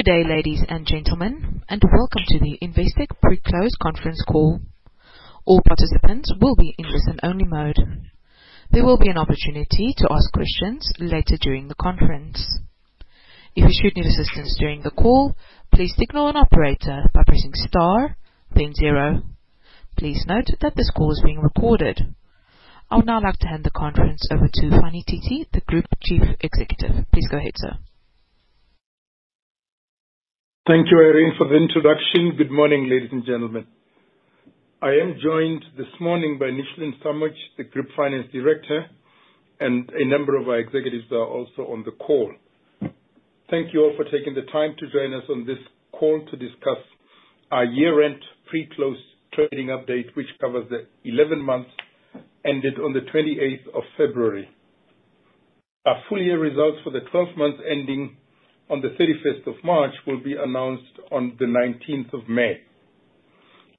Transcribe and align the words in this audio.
Good 0.00 0.12
day, 0.12 0.24
ladies 0.26 0.64
and 0.66 0.86
gentlemen, 0.86 1.62
and 1.68 1.82
welcome 1.84 2.22
to 2.28 2.38
the 2.38 2.56
Investec 2.62 3.08
pre-close 3.20 3.76
conference 3.82 4.24
call. 4.26 4.60
All 5.44 5.60
participants 5.60 6.32
will 6.40 6.56
be 6.56 6.74
in 6.78 6.86
listen-only 6.90 7.44
mode. 7.44 7.76
There 8.70 8.82
will 8.82 8.96
be 8.96 9.10
an 9.10 9.18
opportunity 9.18 9.92
to 9.98 10.08
ask 10.10 10.32
questions 10.32 10.90
later 10.98 11.36
during 11.38 11.68
the 11.68 11.74
conference. 11.74 12.60
If 13.54 13.68
you 13.68 13.76
should 13.76 13.94
need 13.94 14.06
assistance 14.06 14.56
during 14.58 14.80
the 14.80 14.90
call, 14.90 15.36
please 15.70 15.92
signal 15.98 16.28
an 16.28 16.36
operator 16.36 17.02
by 17.12 17.20
pressing 17.26 17.52
star 17.52 18.16
then 18.56 18.72
zero. 18.72 19.20
Please 19.98 20.24
note 20.26 20.46
that 20.62 20.76
this 20.76 20.90
call 20.96 21.12
is 21.12 21.20
being 21.22 21.40
recorded. 21.40 22.14
I 22.90 22.96
would 22.96 23.04
now 23.04 23.20
like 23.20 23.38
to 23.40 23.48
hand 23.48 23.64
the 23.64 23.70
conference 23.70 24.26
over 24.32 24.48
to 24.50 24.70
Fani 24.80 25.04
Titi, 25.06 25.46
the 25.52 25.60
Group 25.60 25.84
Chief 26.02 26.22
Executive. 26.40 27.04
Please 27.12 27.28
go 27.30 27.36
ahead, 27.36 27.52
sir. 27.56 27.72
Thank 30.66 30.88
you, 30.90 30.98
Irene, 30.98 31.32
for 31.38 31.48
the 31.48 31.56
introduction. 31.56 32.36
Good 32.36 32.50
morning, 32.50 32.86
ladies 32.86 33.08
and 33.10 33.24
gentlemen. 33.24 33.66
I 34.82 34.90
am 34.90 35.16
joined 35.20 35.64
this 35.78 35.88
morning 35.98 36.38
by 36.38 36.50
Nishlan 36.52 37.02
Samujh, 37.02 37.32
the 37.56 37.64
Group 37.64 37.86
Finance 37.96 38.26
Director, 38.30 38.84
and 39.58 39.88
a 39.88 40.04
number 40.04 40.36
of 40.36 40.48
our 40.48 40.58
executives 40.58 41.06
are 41.12 41.24
also 41.24 41.62
on 41.72 41.82
the 41.86 41.92
call. 41.92 42.30
Thank 43.50 43.72
you 43.72 43.80
all 43.80 43.94
for 43.96 44.04
taking 44.04 44.34
the 44.34 44.44
time 44.52 44.74
to 44.78 44.90
join 44.92 45.14
us 45.14 45.24
on 45.30 45.46
this 45.46 45.56
call 45.92 46.20
to 46.30 46.36
discuss 46.36 46.84
our 47.50 47.64
year-end 47.64 48.20
pre-close 48.50 48.98
trading 49.32 49.68
update, 49.68 50.14
which 50.14 50.28
covers 50.42 50.66
the 50.68 50.86
11 51.10 51.40
months 51.40 51.70
ended 52.44 52.78
on 52.78 52.92
the 52.92 53.00
28th 53.00 53.74
of 53.74 53.82
February. 53.96 54.46
Our 55.86 56.02
full 56.10 56.22
year 56.22 56.38
results 56.38 56.78
for 56.84 56.90
the 56.90 57.00
12 57.10 57.28
months 57.38 57.62
ending 57.66 58.18
on 58.70 58.80
the 58.80 58.90
31st 58.90 59.46
of 59.48 59.54
March 59.64 59.92
will 60.06 60.22
be 60.22 60.34
announced 60.38 60.94
on 61.10 61.36
the 61.40 61.44
19th 61.44 62.14
of 62.14 62.28
May. 62.28 62.60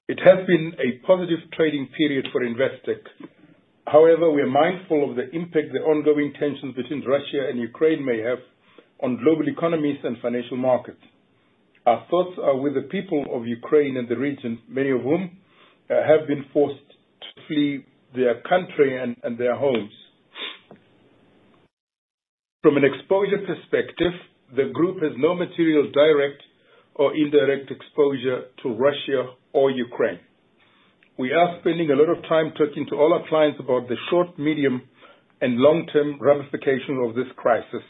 It 0.09 0.19
has 0.19 0.45
been 0.45 0.73
a 0.77 1.05
positive 1.07 1.39
trading 1.55 1.87
period 1.97 2.27
for 2.33 2.41
Investec. 2.41 2.99
However, 3.87 4.29
we 4.29 4.41
are 4.41 4.49
mindful 4.49 5.09
of 5.09 5.15
the 5.15 5.29
impact 5.31 5.71
the 5.71 5.79
ongoing 5.79 6.33
tensions 6.37 6.75
between 6.75 7.05
Russia 7.07 7.47
and 7.49 7.57
Ukraine 7.57 8.05
may 8.05 8.19
have 8.19 8.39
on 9.01 9.23
global 9.23 9.47
economies 9.47 9.97
and 10.03 10.17
financial 10.21 10.57
markets. 10.57 11.01
Our 11.85 12.05
thoughts 12.09 12.37
are 12.43 12.57
with 12.57 12.75
the 12.75 12.87
people 12.91 13.25
of 13.33 13.47
Ukraine 13.47 13.95
and 13.95 14.09
the 14.09 14.17
region, 14.17 14.59
many 14.67 14.91
of 14.91 15.01
whom 15.01 15.37
uh, 15.89 15.95
have 16.05 16.27
been 16.27 16.45
forced 16.53 16.87
to 17.21 17.41
flee 17.47 17.85
their 18.13 18.41
country 18.41 19.01
and 19.01 19.37
their 19.37 19.55
homes. 19.55 19.91
From 22.61 22.77
an 22.77 22.83
exposure 22.83 23.39
perspective, 23.47 24.13
the 24.55 24.71
group 24.73 25.01
has 25.01 25.11
no 25.17 25.33
material 25.35 25.89
direct 25.91 26.41
or 26.95 27.15
indirect 27.15 27.71
exposure 27.71 28.45
to 28.63 28.69
Russia 28.75 29.31
or 29.53 29.71
Ukraine. 29.71 30.19
We 31.17 31.31
are 31.31 31.59
spending 31.59 31.89
a 31.91 31.95
lot 31.95 32.09
of 32.09 32.23
time 32.27 32.51
talking 32.57 32.85
to 32.89 32.95
all 32.95 33.13
our 33.13 33.27
clients 33.29 33.59
about 33.59 33.87
the 33.87 33.95
short, 34.09 34.37
medium, 34.39 34.81
and 35.41 35.57
long-term 35.57 36.19
ramifications 36.19 36.99
of 37.03 37.15
this 37.15 37.31
crisis. 37.35 37.83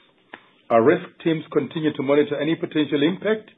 Our 0.70 0.84
risk 0.84 1.06
teams 1.23 1.44
continue 1.52 1.94
to 1.94 2.03
monitor 2.03 2.40
any 2.40 2.56
potential 2.56 3.03
impact 3.03 3.52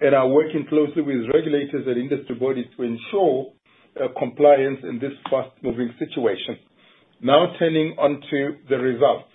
and 0.00 0.14
are 0.14 0.28
working 0.28 0.66
closely 0.68 1.02
with 1.02 1.30
regulators 1.32 1.86
and 1.86 1.96
industry 1.96 2.36
bodies 2.36 2.66
to 2.76 2.82
ensure 2.82 3.52
uh, 3.96 4.08
compliance 4.18 4.78
in 4.82 4.98
this 4.98 5.12
fast-moving 5.30 5.94
situation. 5.98 6.58
Now 7.22 7.54
turning 7.58 7.96
onto 7.98 8.62
the 8.68 8.76
results. 8.76 9.32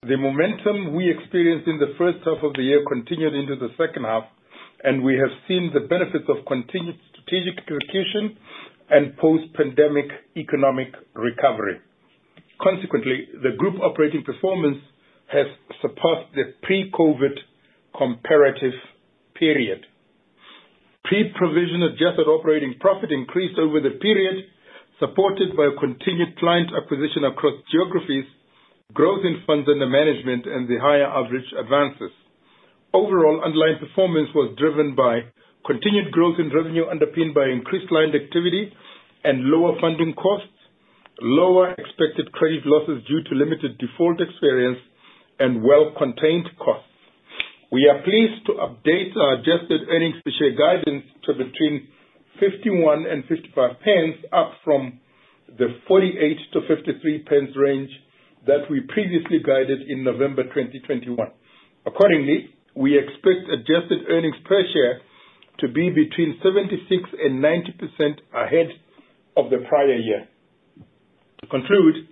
The 0.00 0.16
momentum 0.16 0.96
we 0.96 1.12
experienced 1.12 1.68
in 1.68 1.76
the 1.76 1.92
first 2.00 2.24
half 2.24 2.40
of 2.42 2.54
the 2.56 2.64
year 2.64 2.80
continued 2.88 3.34
into 3.36 3.52
the 3.60 3.68
second 3.76 4.08
half, 4.08 4.24
and 4.82 5.04
we 5.04 5.12
have 5.20 5.28
seen 5.46 5.68
the 5.76 5.84
benefits 5.92 6.24
of 6.24 6.40
continued 6.48 6.96
strategic 7.12 7.60
execution 7.68 8.32
and 8.88 9.12
post-pandemic 9.20 10.08
economic 10.40 10.96
recovery. 11.12 11.84
Consequently, 12.64 13.28
the 13.44 13.52
group 13.60 13.76
operating 13.84 14.24
performance 14.24 14.80
has 15.28 15.44
surpassed 15.84 16.32
the 16.32 16.56
pre-COVID 16.64 17.36
comparative 17.92 18.80
period. 19.36 19.84
Pre-provision 21.04 21.92
adjusted 21.92 22.24
operating 22.24 22.72
profit 22.80 23.12
increased 23.12 23.60
over 23.60 23.84
the 23.84 24.00
period, 24.00 24.48
supported 24.98 25.52
by 25.60 25.68
continued 25.76 26.40
client 26.40 26.72
acquisition 26.72 27.28
across 27.28 27.60
geographies, 27.68 28.24
growth 28.94 29.24
in 29.24 29.42
funds 29.46 29.68
under 29.70 29.86
management, 29.86 30.46
and 30.46 30.68
the 30.68 30.78
higher 30.80 31.06
average 31.06 31.46
advances. 31.58 32.12
Overall, 32.92 33.42
underlying 33.44 33.78
performance 33.78 34.28
was 34.34 34.56
driven 34.58 34.94
by 34.94 35.30
continued 35.66 36.10
growth 36.10 36.38
in 36.38 36.50
revenue 36.50 36.88
underpinned 36.90 37.34
by 37.34 37.46
increased 37.46 37.88
client 37.88 38.14
activity 38.14 38.72
and 39.24 39.44
lower 39.46 39.78
funding 39.80 40.14
costs, 40.14 40.50
lower 41.20 41.72
expected 41.78 42.32
credit 42.32 42.64
losses 42.64 43.04
due 43.06 43.22
to 43.28 43.34
limited 43.38 43.78
default 43.78 44.20
experience, 44.20 44.78
and 45.38 45.62
well-contained 45.62 46.48
costs. 46.58 46.90
We 47.72 47.88
are 47.88 48.02
pleased 48.02 48.44
to 48.46 48.52
update 48.60 49.16
our 49.16 49.34
adjusted 49.40 49.88
earnings 49.88 50.16
per 50.24 50.32
share 50.36 50.52
guidance 50.52 51.04
to 51.24 51.32
between 51.32 51.88
0.51 52.42 53.10
and 53.10 53.24
0.55, 53.24 54.24
up 54.32 54.52
from 54.64 55.00
the 55.48 55.68
0.48-0.53 55.88 57.56
range 57.56 57.90
that 58.46 58.70
we 58.70 58.80
previously 58.80 59.38
guided 59.44 59.88
in 59.88 60.04
November 60.04 60.44
2021. 60.44 61.16
Accordingly, 61.86 62.54
we 62.74 62.96
expect 62.96 63.50
adjusted 63.52 64.08
earnings 64.08 64.36
per 64.46 64.62
share 64.72 65.00
to 65.58 65.68
be 65.68 65.90
between 65.90 66.40
76 66.42 66.80
and 67.20 67.42
90% 67.42 68.20
ahead 68.32 68.68
of 69.36 69.50
the 69.50 69.64
prior 69.68 69.96
year. 69.96 70.28
To 71.42 71.46
conclude, 71.48 72.08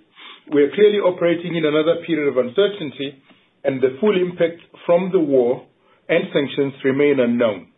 we 0.52 0.62
are 0.62 0.74
clearly 0.74 0.98
operating 0.98 1.56
in 1.56 1.64
another 1.64 2.00
period 2.06 2.28
of 2.28 2.36
uncertainty, 2.36 3.22
and 3.64 3.80
the 3.80 3.96
full 4.00 4.16
impact 4.16 4.60
from 4.86 5.10
the 5.12 5.20
war 5.20 5.66
and 6.08 6.24
sanctions 6.32 6.74
remain 6.84 7.20
unknown. 7.20 7.68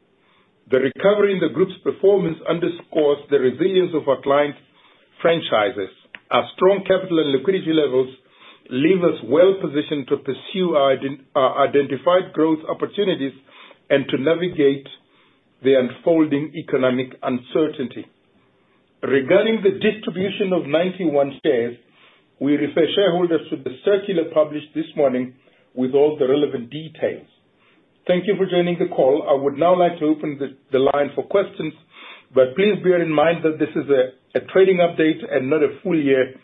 The 0.70 0.78
recovery 0.78 1.34
in 1.34 1.40
the 1.40 1.52
group's 1.52 1.78
performance 1.82 2.38
underscores 2.48 3.26
the 3.30 3.42
resilience 3.42 3.90
of 3.94 4.06
our 4.06 4.22
client 4.22 4.54
franchises. 5.20 5.90
Our 6.30 6.46
strong 6.54 6.86
capital 6.86 7.18
and 7.18 7.34
liquidity 7.34 7.74
levels 7.74 8.14
leave 8.68 9.02
us 9.02 9.18
well-positioned 9.24 10.06
to 10.08 10.16
pursue 10.18 10.76
our 10.76 11.66
identified 11.66 12.32
growth 12.32 12.60
opportunities 12.68 13.32
and 13.88 14.06
to 14.08 14.18
navigate 14.18 14.86
the 15.62 15.74
unfolding 15.74 16.52
economic 16.54 17.14
uncertainty. 17.22 18.06
Regarding 19.02 19.62
the 19.62 19.80
distribution 19.80 20.52
of 20.52 20.66
Ninety 20.66 21.04
One 21.04 21.32
shares, 21.44 21.76
we 22.38 22.52
refer 22.56 22.84
shareholders 22.94 23.40
to 23.50 23.56
the 23.56 23.76
circular 23.84 24.24
published 24.32 24.72
this 24.74 24.88
morning 24.96 25.34
with 25.74 25.94
all 25.94 26.16
the 26.18 26.28
relevant 26.28 26.70
details. 26.70 27.26
Thank 28.06 28.24
you 28.26 28.34
for 28.36 28.46
joining 28.46 28.78
the 28.78 28.88
call. 28.94 29.26
I 29.28 29.34
would 29.40 29.58
now 29.58 29.78
like 29.78 29.98
to 30.00 30.06
open 30.06 30.38
the 30.72 30.78
line 30.78 31.10
for 31.14 31.24
questions, 31.24 31.74
but 32.34 32.56
please 32.56 32.82
bear 32.82 33.02
in 33.02 33.12
mind 33.12 33.44
that 33.44 33.58
this 33.58 33.70
is 33.76 33.88
a 33.90 34.40
trading 34.52 34.78
update 34.78 35.20
and 35.30 35.50
not 35.50 35.62
a 35.62 35.78
full 35.82 35.98
year 35.98 36.34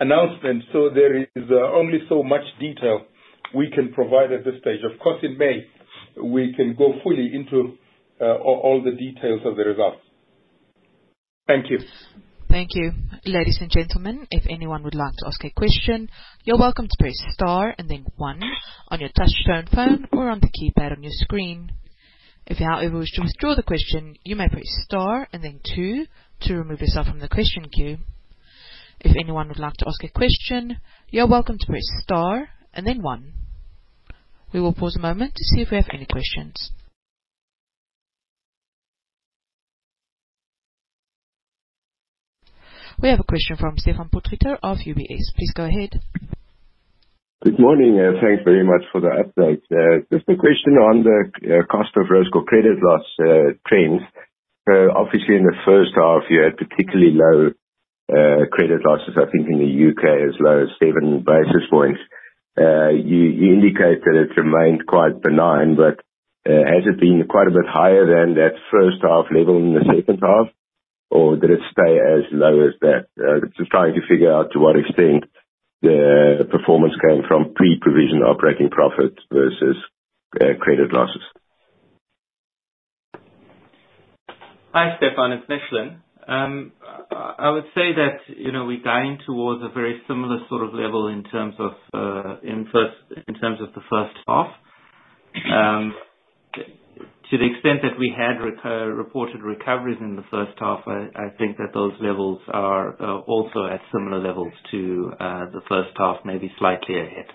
announcement, 0.00 0.64
so 0.72 0.90
there 0.94 1.16
is 1.16 1.26
uh, 1.50 1.76
only 1.76 1.98
so 2.08 2.22
much 2.22 2.42
detail 2.60 3.06
we 3.54 3.70
can 3.70 3.92
provide 3.92 4.32
at 4.32 4.44
this 4.44 4.54
stage. 4.60 4.80
Of 4.90 4.98
course, 5.00 5.18
in 5.22 5.38
May, 5.38 5.66
we 6.22 6.54
can 6.56 6.74
go 6.76 6.94
fully 7.02 7.30
into 7.32 7.76
uh, 8.20 8.36
all 8.36 8.82
the 8.84 8.92
details 8.92 9.40
of 9.44 9.56
the 9.56 9.64
results. 9.64 9.98
Thank 11.46 11.70
you. 11.70 11.78
Thank 12.48 12.70
you. 12.74 12.92
Ladies 13.26 13.58
and 13.60 13.70
gentlemen, 13.70 14.26
if 14.30 14.44
anyone 14.48 14.84
would 14.84 14.94
like 14.94 15.12
to 15.18 15.26
ask 15.26 15.44
a 15.44 15.50
question, 15.50 16.08
you're 16.44 16.58
welcome 16.58 16.86
to 16.86 16.96
press 16.98 17.14
star 17.32 17.74
and 17.76 17.88
then 17.88 18.06
one 18.16 18.40
on 18.88 19.00
your 19.00 19.08
touchtone 19.08 19.68
phone 19.74 20.06
or 20.12 20.30
on 20.30 20.40
the 20.40 20.48
keypad 20.48 20.92
on 20.92 21.02
your 21.02 21.12
screen. 21.12 21.72
If 22.46 22.60
you, 22.60 22.66
however, 22.66 22.98
wish 22.98 23.10
to 23.12 23.22
withdraw 23.22 23.54
the 23.56 23.62
question, 23.62 24.16
you 24.24 24.36
may 24.36 24.48
press 24.48 24.68
star 24.84 25.26
and 25.32 25.42
then 25.42 25.60
two 25.74 26.04
to 26.42 26.54
remove 26.54 26.80
yourself 26.80 27.08
from 27.08 27.18
the 27.18 27.28
question 27.28 27.66
queue. 27.70 27.98
If 29.00 29.16
anyone 29.16 29.48
would 29.48 29.58
like 29.58 29.74
to 29.74 29.86
ask 29.88 30.02
a 30.04 30.08
question, 30.08 30.78
you're 31.10 31.28
welcome 31.28 31.58
to 31.58 31.66
press 31.66 31.84
star 32.02 32.48
and 32.72 32.86
then 32.86 33.02
one. 33.02 33.32
We 34.52 34.60
will 34.60 34.72
pause 34.72 34.96
a 34.96 35.00
moment 35.00 35.34
to 35.34 35.44
see 35.44 35.62
if 35.62 35.70
we 35.70 35.76
have 35.76 35.88
any 35.92 36.06
questions. 36.06 36.70
We 43.00 43.08
have 43.08 43.20
a 43.20 43.24
question 43.24 43.56
from 43.56 43.76
Stefan 43.76 44.08
Potgieter 44.08 44.56
of 44.62 44.78
UBS. 44.78 45.34
Please 45.34 45.52
go 45.54 45.64
ahead. 45.64 46.00
Good 47.42 47.58
morning, 47.58 47.98
and 47.98 48.16
thanks 48.22 48.42
very 48.44 48.64
much 48.64 48.80
for 48.92 49.00
the 49.00 49.10
update. 49.10 49.60
Uh, 49.68 50.06
just 50.10 50.28
a 50.28 50.36
question 50.36 50.78
on 50.78 51.02
the 51.02 51.58
uh, 51.58 51.66
cost 51.66 51.90
of 51.96 52.06
risk 52.08 52.34
or 52.34 52.44
credit 52.44 52.78
loss 52.80 53.04
uh, 53.20 53.52
trends. 53.66 54.00
Obviously 54.66 55.36
in 55.36 55.44
the 55.44 55.58
first 55.66 55.92
half, 55.94 56.22
you 56.30 56.40
had 56.40 56.56
particularly 56.56 57.12
low 57.12 57.50
Uh, 58.04 58.44
credit 58.52 58.84
losses, 58.84 59.16
I 59.16 59.24
think 59.32 59.48
in 59.48 59.58
the 59.58 59.72
U.K. 59.88 60.04
as 60.04 60.36
low 60.38 60.64
as 60.64 60.68
7 60.78 61.24
basis 61.24 61.64
points. 61.70 62.00
Uh, 62.52 62.92
you 62.92 63.48
indicate 63.48 64.04
that 64.04 64.14
it 64.14 64.36
remained 64.36 64.86
quite 64.86 65.22
benign, 65.22 65.74
but 65.74 66.04
uh, 66.44 66.68
has 66.68 66.84
it 66.84 67.00
been 67.00 67.24
quite 67.26 67.48
a 67.48 67.56
bit 67.56 67.64
higher 67.66 68.04
than 68.04 68.34
that 68.36 68.60
first 68.70 69.00
half 69.00 69.24
level 69.32 69.56
in 69.56 69.72
the 69.72 69.88
second 69.88 70.20
half, 70.20 70.52
or 71.10 71.36
did 71.36 71.50
it 71.50 71.64
stay 71.72 71.96
as 71.96 72.28
low 72.30 72.68
as 72.68 72.74
that? 72.82 73.08
Just 73.56 73.70
trying 73.70 73.94
to 73.94 74.06
figure 74.06 74.30
out 74.30 74.52
to 74.52 74.60
what 74.60 74.76
extent 74.76 75.24
the 75.80 76.46
performance 76.50 76.92
came 77.08 77.22
from 77.26 77.54
pre-provision 77.54 78.20
operating 78.20 78.68
profit 78.68 79.16
versus 79.32 79.76
credit 80.60 80.92
losses. 80.92 81.24
Hi, 84.74 84.96
Stefan. 84.98 85.32
It's 85.32 85.48
Nishlan. 85.48 85.96
Um, 86.26 86.72
I 87.10 87.50
would 87.50 87.64
say 87.74 87.92
that 87.94 88.18
you 88.36 88.52
know, 88.52 88.64
we're 88.64 88.82
going 88.82 89.18
towards 89.26 89.62
a 89.62 89.68
very 89.74 90.00
similar 90.08 90.38
sort 90.48 90.62
of 90.66 90.72
level 90.72 91.08
in 91.08 91.22
terms 91.24 91.54
of 91.58 91.72
uh, 91.92 92.36
in 92.42 92.66
first 92.72 92.96
in 93.28 93.34
terms 93.34 93.60
of 93.60 93.72
the 93.74 93.82
first 93.90 94.16
half. 94.26 94.48
Um, 95.52 95.94
to 97.30 97.38
the 97.38 97.46
extent 97.46 97.80
that 97.82 97.98
we 97.98 98.14
had 98.16 98.36
uh, 98.40 98.86
reported 98.86 99.42
recoveries 99.42 99.98
in 100.00 100.14
the 100.14 100.24
first 100.30 100.52
half, 100.58 100.80
I 100.86 101.30
think 101.38 101.56
that 101.56 101.74
those 101.74 101.92
levels 102.00 102.40
are 102.48 102.94
uh, 103.02 103.20
also 103.22 103.66
at 103.66 103.80
similar 103.92 104.20
levels 104.22 104.52
to 104.70 105.12
the 105.18 105.60
first 105.68 105.90
half, 105.96 106.18
maybe 106.24 106.52
slightly 106.58 107.00
ahead. 107.00 107.26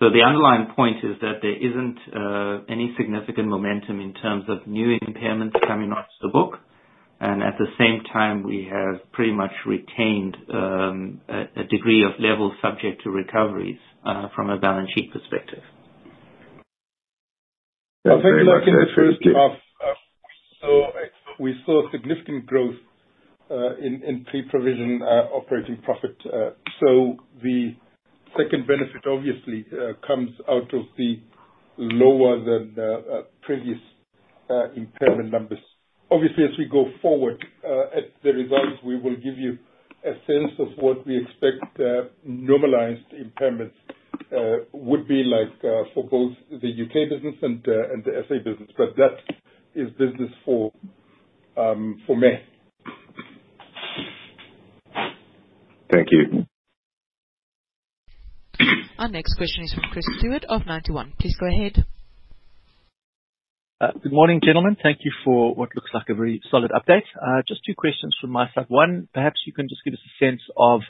So 0.00 0.10
the 0.10 0.22
underlying 0.26 0.74
point 0.74 0.98
is 1.04 1.16
that 1.20 1.40
there 1.40 1.56
isn't 1.56 2.66
any 2.68 2.94
significant 2.98 3.48
momentum 3.48 4.00
in 4.00 4.12
terms 4.14 4.44
of 4.48 4.66
new 4.66 4.98
impairments 5.00 5.54
coming 5.66 5.92
off 5.92 6.06
the 6.20 6.28
book. 6.28 6.58
And 7.18 7.42
at 7.42 7.54
the 7.58 7.66
same 7.78 8.02
time, 8.12 8.42
we 8.42 8.68
have 8.70 9.00
pretty 9.12 9.32
much 9.32 9.52
retained 9.66 10.36
um, 10.52 11.20
a 11.28 11.64
degree 11.64 12.04
of 12.04 12.12
level 12.20 12.54
subject 12.60 13.02
to 13.04 13.10
recoveries 13.10 13.78
uh, 14.04 14.28
from 14.34 14.50
a 14.50 14.58
balance 14.58 14.90
sheet 14.94 15.10
perspective. 15.12 15.62
I 18.04 18.20
think 18.20 18.46
like 18.46 18.68
in 18.68 18.74
the 18.74 18.86
first 18.94 19.18
half, 19.34 19.58
we 21.40 21.54
saw 21.64 21.90
significant 21.90 22.46
growth 22.46 22.76
uh, 23.50 23.76
in 23.78 24.26
pre-provision 24.30 25.00
uh, 25.02 25.34
operating 25.34 25.78
profit. 25.82 26.16
So 26.80 27.16
the 27.42 27.74
second 28.36 28.66
benefit 28.66 29.06
obviously 29.08 29.64
comes 30.06 30.30
out 30.48 30.72
of 30.74 30.82
the 30.98 31.20
lower 31.78 32.44
than 32.44 32.76
previous 33.42 33.78
impairment 34.76 35.30
numbers. 35.32 35.58
Obviously, 36.10 36.44
as 36.44 36.56
we 36.58 36.66
go 36.66 36.86
forward 37.02 37.44
uh, 37.64 37.96
at 37.96 38.04
the 38.22 38.30
results, 38.30 38.82
we 38.84 38.96
will 38.98 39.16
give 39.16 39.36
you 39.36 39.58
a 40.04 40.12
sense 40.26 40.52
of 40.60 40.68
what 40.78 41.04
we 41.06 41.18
expect 41.18 41.80
uh, 41.80 42.08
normalized 42.24 43.02
impairments 43.12 43.72
uh, 44.32 44.64
would 44.72 45.08
be 45.08 45.24
like 45.24 45.60
for 45.94 46.04
both 46.08 46.32
the 46.62 46.68
U.K. 46.68 47.06
business 47.06 47.34
and 47.42 47.62
the 47.64 48.22
SA 48.28 48.36
business. 48.44 48.70
But 48.76 48.96
that 48.96 49.16
is 49.74 49.90
business 49.92 50.30
for 50.44 50.72
um 51.56 52.00
for 52.06 52.16
May. 52.16 52.42
Thank 55.90 56.08
you. 56.10 56.46
Our 58.98 59.08
next 59.08 59.34
question 59.36 59.64
is 59.64 59.72
from 59.74 59.84
Chris 59.92 60.06
Stewart 60.18 60.44
of 60.48 60.66
Ninety 60.66 60.92
One. 60.92 61.12
Please 61.18 61.36
go 61.38 61.46
ahead. 61.46 61.84
Uh, 63.78 63.88
good 64.02 64.12
morning, 64.12 64.40
gentlemen. 64.42 64.74
Thank 64.82 65.00
you 65.04 65.12
for 65.22 65.54
what 65.54 65.68
looks 65.74 65.90
like 65.92 66.08
a 66.08 66.14
very 66.14 66.40
solid 66.50 66.70
update. 66.70 67.02
Uh, 67.20 67.42
just 67.46 67.60
two 67.66 67.74
questions 67.76 68.16
from 68.18 68.30
my 68.30 68.46
side. 68.54 68.64
One, 68.68 69.06
perhaps 69.12 69.40
you 69.46 69.52
can 69.52 69.68
just 69.68 69.84
give 69.84 69.92
us 69.92 70.00
a 70.00 70.24
sense 70.24 70.40
of, 70.56 70.80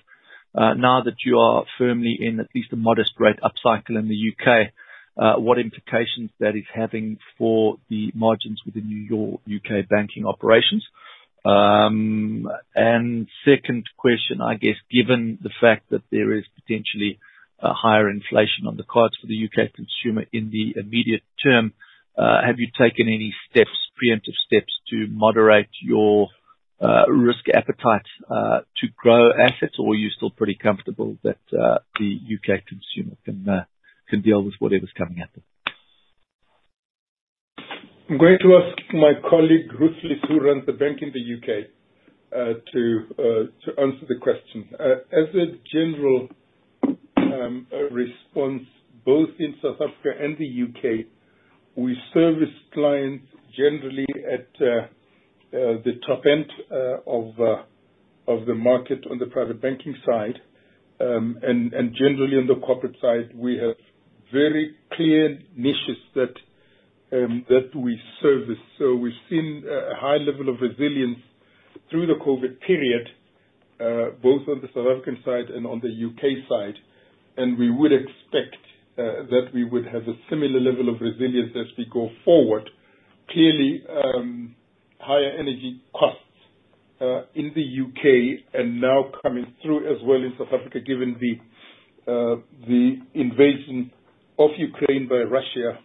uh, 0.54 0.74
now 0.74 1.02
that 1.02 1.16
you 1.24 1.36
are 1.36 1.64
firmly 1.78 2.16
in 2.20 2.38
at 2.38 2.46
least 2.54 2.72
a 2.72 2.76
modest 2.76 3.14
rate 3.18 3.40
upcycle 3.42 3.98
in 3.98 4.06
the 4.06 4.14
U.K., 4.14 4.70
what 5.16 5.58
implications 5.58 6.30
that 6.38 6.54
is 6.54 6.62
having 6.72 7.18
for 7.36 7.78
the 7.90 8.12
margins 8.14 8.62
within 8.64 9.08
your 9.10 9.40
U.K. 9.46 9.82
banking 9.90 10.24
operations. 10.24 10.86
Um, 11.44 12.48
second 13.44 13.86
question, 13.96 14.40
I 14.40 14.54
guess, 14.54 14.76
given 14.92 15.40
the 15.42 15.50
fact 15.60 15.90
that 15.90 16.02
there 16.12 16.38
is 16.38 16.44
potentially 16.54 17.18
a 17.58 17.72
higher 17.72 18.08
inflation 18.08 18.68
on 18.68 18.76
the 18.76 18.84
cards 18.84 19.16
for 19.20 19.26
the 19.26 19.34
U.K. 19.34 19.72
consumer 19.74 20.24
in 20.32 20.50
the 20.52 20.78
immediate 20.80 21.24
term, 21.42 21.72
Uh, 22.16 22.40
have 22.46 22.56
you 22.58 22.68
taken 22.78 23.08
any 23.08 23.34
steps, 23.50 23.76
preemptive 24.00 24.34
steps 24.46 24.72
to 24.90 25.06
moderate 25.10 25.68
your 25.82 26.28
uh, 26.80 27.06
risk 27.08 27.48
appetite 27.54 28.06
uh, 28.30 28.60
to 28.80 28.88
grow 28.96 29.30
assets, 29.32 29.76
or 29.78 29.92
are 29.92 29.96
you 29.96 30.10
still 30.10 30.30
pretty 30.30 30.54
comfortable 30.54 31.16
that 31.22 31.38
the 31.50 31.74
U.K. 32.00 32.64
consumer 32.68 33.16
can 33.24 33.66
can 34.08 34.22
deal 34.22 34.42
with 34.42 34.54
whatever's 34.58 34.92
coming 34.96 35.20
at 35.20 35.32
them? 35.32 35.42
I'm 38.08 38.18
going 38.18 38.38
to 38.40 38.60
ask 38.62 38.94
my 38.94 39.14
colleague, 39.28 39.72
Ruth 39.80 39.96
Leas, 40.04 40.18
who 40.28 40.38
runs 40.38 40.64
the 40.64 40.72
bank 40.72 40.98
in 41.02 41.12
the 41.12 41.20
U.K., 41.20 41.66
uh 42.32 42.54
to 42.72 43.00
uh 43.18 43.22
to 43.64 43.80
answer 43.80 44.06
the 44.08 44.18
question. 44.20 44.68
As 44.78 45.34
a 45.34 45.56
general 45.72 46.28
um, 47.16 47.66
response, 47.90 48.62
both 49.04 49.30
in 49.38 49.54
South 49.62 49.76
Africa 49.76 50.10
and 50.20 50.36
the 50.36 50.44
U.K., 50.44 51.06
we 51.76 51.96
service 52.14 52.54
clients 52.72 53.26
generally 53.56 54.06
at 54.32 54.48
uh, 54.60 54.66
uh, 54.66 54.88
the 55.84 55.92
top 56.06 56.22
end 56.26 56.46
uh, 56.70 57.10
of 57.10 57.34
of 58.28 58.46
the 58.46 58.54
market 58.54 59.04
on 59.10 59.18
the 59.18 59.26
private 59.26 59.60
banking 59.62 59.94
side. 60.04 60.38
Um 61.00 61.38
and 61.42 61.72
generally 61.94 62.36
on 62.38 62.46
the 62.46 62.56
corporate 62.66 62.96
side, 63.00 63.30
we 63.36 63.56
have 63.58 63.76
very 64.32 64.74
clear 64.94 65.38
niches 65.54 66.00
that 66.14 66.34
um 67.12 67.44
that 67.48 67.70
we 67.76 68.00
service. 68.22 68.62
So 68.78 68.96
we've 68.96 69.22
seen 69.30 69.64
a 69.68 69.94
high 69.94 70.16
level 70.16 70.48
of 70.48 70.56
resilience 70.60 71.18
through 71.90 72.06
the 72.06 72.18
COVID 72.28 72.60
period, 72.66 73.06
both 74.22 74.48
on 74.48 74.60
the 74.62 74.68
South 74.74 74.86
African 74.92 75.18
side 75.24 75.50
and 75.54 75.66
on 75.66 75.80
the 75.80 75.90
U.K. 75.90 76.22
side. 76.48 76.74
And 77.36 77.58
we 77.58 77.70
would 77.70 77.92
expect 77.92 78.56
Uh, 78.98 79.28
that 79.28 79.48
we 79.52 79.62
would 79.62 79.84
have 79.84 80.04
a 80.08 80.14
similar 80.30 80.58
level 80.58 80.88
of 80.88 80.98
resilience 81.02 81.50
as 81.54 81.66
we 81.76 81.84
go 81.92 82.08
forward. 82.24 82.70
Clearly, 83.28 83.82
um, 83.90 84.56
higher 84.98 85.32
energy 85.38 85.82
costs 85.92 86.22
uh, 87.02 87.24
in 87.34 87.52
the 87.54 87.60
U.K. 87.60 88.38
and 88.54 88.80
now 88.80 89.10
coming 89.22 89.52
through 89.62 89.86
as 89.90 89.98
well 90.02 90.16
in 90.16 90.32
South 90.38 90.48
Africa, 90.48 90.80
given 90.80 91.14
the 91.20 91.34
uh 92.10 92.36
the 92.66 92.96
invasion 93.12 93.90
of 94.38 94.50
Ukraine 94.56 95.06
by 95.08 95.16
Russia 95.16 95.78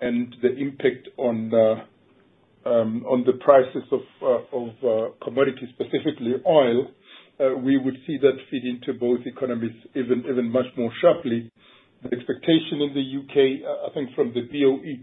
and 0.00 0.34
the 0.42 0.56
impact 0.56 1.06
on 1.16 1.52
uh 1.54 2.68
um, 2.68 3.04
on 3.06 3.22
the 3.24 3.34
prices 3.34 3.84
of 3.92 4.00
uh, 4.20 4.56
of 4.56 5.14
commodities, 5.22 5.68
specifically 5.74 6.32
oil, 6.44 6.88
we 7.62 7.78
would 7.78 7.98
see 8.04 8.18
that 8.20 8.36
feed 8.50 8.64
into 8.64 8.98
both 8.98 9.20
economies 9.26 9.76
even 9.94 10.24
even 10.28 10.50
much 10.50 10.66
more 10.76 10.90
sharply. 11.00 11.52
The 12.02 12.16
expectation 12.16 12.80
in 12.80 12.94
the 12.94 13.00
U.K., 13.00 13.62
uh, 13.66 13.90
I 13.90 13.94
think 13.94 14.14
from 14.14 14.32
the 14.32 14.42
BOE, 14.42 15.02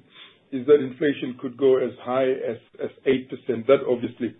is 0.56 0.66
that 0.68 0.80
inflation 0.80 1.38
could 1.42 1.58
go 1.58 1.78
as 1.78 1.92
high 2.02 2.30
as 2.32 2.58
8%. 3.06 3.68
That 3.68 3.84
obviously 3.90 4.36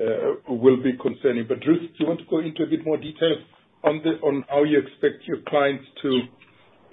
uh, 0.00 0.54
will 0.54 0.82
be 0.82 0.92
concerning. 1.00 1.46
But 1.48 1.58
Ruth, 1.66 1.80
do 1.80 1.96
you 1.98 2.06
want 2.06 2.20
to 2.20 2.26
go 2.30 2.38
into 2.38 2.62
a 2.62 2.66
bit 2.66 2.84
more 2.84 2.96
detail 2.96 3.34
on 3.82 4.44
how 4.48 4.64
you 4.64 4.78
expect 4.78 5.26
your 5.26 5.38
clients 5.48 5.84
to 6.02 6.20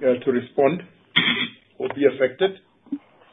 uh, 0.02 0.32
respond 0.32 0.82
or 1.78 1.90
be 1.96 2.06
affected? 2.06 2.52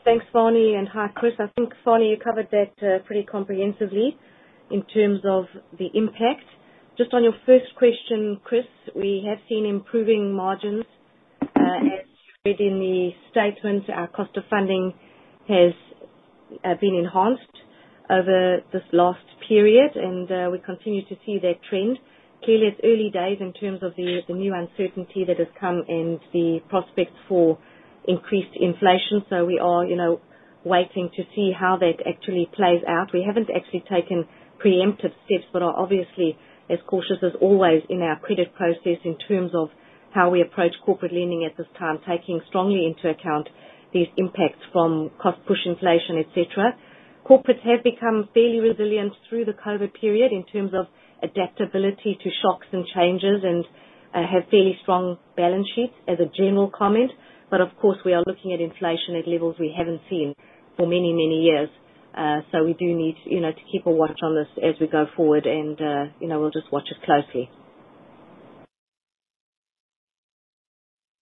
Thanks, 0.05 0.25
Fani, 0.33 0.75
and 0.75 0.89
hi, 0.89 1.09
Chris. 1.15 1.35
I 1.39 1.47
think, 1.57 1.73
Fani, 1.85 2.11
you 2.11 2.17
covered 2.17 2.49
that 2.51 3.05
pretty 3.07 3.25
comprehensively 3.25 4.17
in 4.71 4.83
terms 4.93 5.21
of 5.25 5.45
the 5.79 5.89
impact. 5.95 6.45
Just 6.99 7.15
on 7.15 7.23
your 7.23 7.35
first 7.47 7.75
question, 7.79 8.41
Chris, 8.45 8.65
we 8.95 9.25
have 9.29 9.39
seen 9.49 9.65
improving 9.65 10.35
margins. 10.35 10.85
Uh, 11.63 11.77
as 11.77 12.07
you 12.27 12.35
read 12.45 12.61
in 12.61 12.79
the 12.81 13.11
statement, 13.31 13.85
our 13.89 14.09
cost 14.09 14.37
of 14.37 14.43
funding 14.51 14.95
has 15.47 15.73
uh, 16.65 16.75
been 16.81 16.95
enhanced 16.97 17.57
over 18.11 18.59
this 18.73 18.83
last 18.93 19.25
period, 19.49 19.93
and 19.95 20.31
uh, 20.31 20.51
we 20.51 20.59
continue 20.59 21.03
to 21.07 21.15
see 21.25 21.39
that 21.41 21.63
trend. 21.71 21.99
Clearly, 22.45 22.67
it's 22.67 22.81
early 22.83 23.11
days 23.13 23.39
in 23.41 23.53
terms 23.53 23.83
of 23.85 23.95
the 23.97 24.23
new 24.35 24.53
uncertainty 24.53 25.25
that 25.25 25.39
has 25.39 25.47
come 25.61 25.85
and 25.87 26.19
the 26.33 26.59
prospects 26.69 27.15
for 27.29 27.59
increased 28.09 28.57
inflation. 28.59 29.23
So 29.31 29.45
we 29.45 29.61
are 29.61 29.85
you 29.85 29.95
know, 29.95 30.21
waiting 30.65 31.11
to 31.15 31.23
see 31.37 31.53
how 31.57 31.79
that 31.79 32.03
actually 32.09 32.51
plays 32.57 32.83
out. 32.89 33.15
We 33.15 33.23
haven't 33.25 33.51
actually 33.55 33.85
taken 33.89 34.27
preemptive 34.59 35.15
steps, 35.27 35.47
but 35.53 35.63
are 35.63 35.79
obviously 35.79 36.37
as 36.69 36.79
cautious 36.89 37.23
as 37.23 37.33
always 37.41 37.83
in 37.89 38.03
our 38.03 38.19
credit 38.19 38.53
process 38.57 38.99
in 39.05 39.17
terms 39.29 39.53
of 39.55 39.69
how 40.15 40.31
we 40.31 40.43
approach 40.43 40.73
corporate 40.85 41.13
lending 41.13 41.45
at 41.45 41.57
this 41.57 41.67
time, 41.79 41.99
taking 42.07 42.41
strongly 42.49 42.87
into 42.87 43.09
account 43.09 43.49
these 43.93 44.09
impacts 44.17 44.61
from 44.73 45.11
cost 45.21 45.39
push 45.47 45.59
inflation, 45.67 46.19
et 46.19 46.27
cetera. 46.35 46.73
Corporates 47.29 47.63
have 47.63 47.85
become 47.85 48.29
fairly 48.35 48.61
resilient 48.61 49.13
through 49.29 49.45
the 49.45 49.53
COVID 49.53 49.93
period 50.01 50.33
in 50.33 50.45
terms 50.45 50.73
of 50.75 50.87
adaptability 51.23 52.19
to 52.23 52.31
shocks 52.43 52.67
and 52.73 52.85
changes 52.95 53.45
and 53.45 53.65
have 54.13 54.49
fairly 54.51 54.77
strong 54.83 55.19
balance 55.37 55.67
sheets 55.75 55.95
as 56.09 56.19
a 56.19 56.27
general 56.37 56.71
comment. 56.77 57.11
But 57.51 57.61
of 57.61 57.69
course, 57.81 57.99
we 58.05 58.13
are 58.13 58.25
looking 58.27 58.53
at 58.53 58.61
inflation 58.61 59.15
at 59.17 59.29
levels 59.29 59.57
we 59.61 59.75
haven't 59.77 60.01
seen 60.11 60.35
for 60.77 60.87
many, 60.87 61.13
many 61.13 61.43
years. 61.43 61.69
Uh 62.15 62.41
so 62.51 62.65
we 62.65 62.75
do 62.75 62.95
need 62.95 63.17
you 63.25 63.41
know, 63.41 63.53
to 63.53 63.65
keep 63.71 63.87
a 63.87 63.91
watch 63.91 64.19
on 64.23 64.35
this 64.35 64.49
as 64.63 64.75
we 64.81 64.87
go 64.87 65.07
forward, 65.17 65.47
and 65.47 65.79
you 66.21 66.29
know, 66.29 66.41
we'll 66.41 66.51
just 66.51 66.71
watch 66.73 66.89
it 66.91 66.99
closely. 67.05 67.49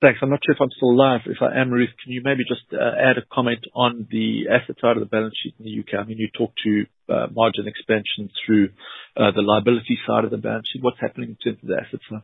Thanks. 0.01 0.21
I'm 0.23 0.31
not 0.31 0.39
sure 0.47 0.55
if 0.55 0.61
I'm 0.61 0.71
still 0.77 0.97
live. 0.97 1.23
If 1.27 1.43
I 1.43 1.59
am, 1.61 1.73
Ruth, 1.73 1.91
can 2.03 2.13
you 2.13 2.23
maybe 2.25 2.45
just 2.47 2.63
uh, 2.73 2.79
add 2.79 3.19
a 3.19 3.23
comment 3.33 3.67
on 3.75 4.07
the 4.09 4.47
asset 4.49 4.77
side 4.81 4.97
of 4.97 5.01
the 5.01 5.11
balance 5.11 5.35
sheet 5.43 5.55
in 5.59 5.65
the 5.65 5.73
U.K.? 5.73 5.97
I 5.97 6.05
mean, 6.05 6.19
you 6.19 6.29
talked 6.31 6.61
to 6.63 6.87
uh, 7.13 7.27
margin 7.35 7.67
expansion 7.67 8.31
through 8.47 8.69
uh, 9.17 9.33
the 9.33 9.43
liability 9.43 9.99
side 10.07 10.25
of 10.25 10.31
the 10.31 10.37
balance 10.37 10.69
sheet. 10.73 10.85
What's 10.85 11.01
happening 11.01 11.31
in 11.31 11.37
terms 11.37 11.59
of 11.65 11.69
the 11.69 11.75
asset 11.75 11.99
side? 12.09 12.23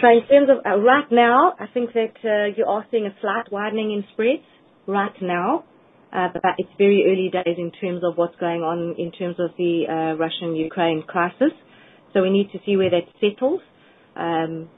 So 0.00 0.08
in 0.08 0.22
terms 0.28 0.48
of 0.54 0.82
right 0.84 1.10
now, 1.10 1.54
I 1.58 1.66
think 1.66 1.94
that 1.94 2.54
you 2.56 2.64
are 2.66 2.86
seeing 2.92 3.06
a 3.06 3.14
slight 3.20 3.50
widening 3.50 3.90
in 3.90 4.04
spreads 4.12 4.46
right 4.86 5.20
now. 5.20 5.64
But 6.12 6.54
it's 6.58 6.70
very 6.78 7.10
early 7.10 7.28
days 7.28 7.58
in 7.58 7.72
terms 7.72 8.02
of 8.04 8.16
what's 8.16 8.36
going 8.36 8.62
on 8.62 8.94
in 8.98 9.10
terms 9.10 9.40
of 9.40 9.50
the 9.58 10.14
Russian-Ukraine 10.16 11.02
crisis. 11.08 11.50
So 12.12 12.22
we 12.22 12.30
need 12.30 12.52
to 12.52 12.60
see 12.64 12.76
where 12.76 12.90
that 12.90 13.08
settles. 13.20 13.60
Um, 14.14 14.68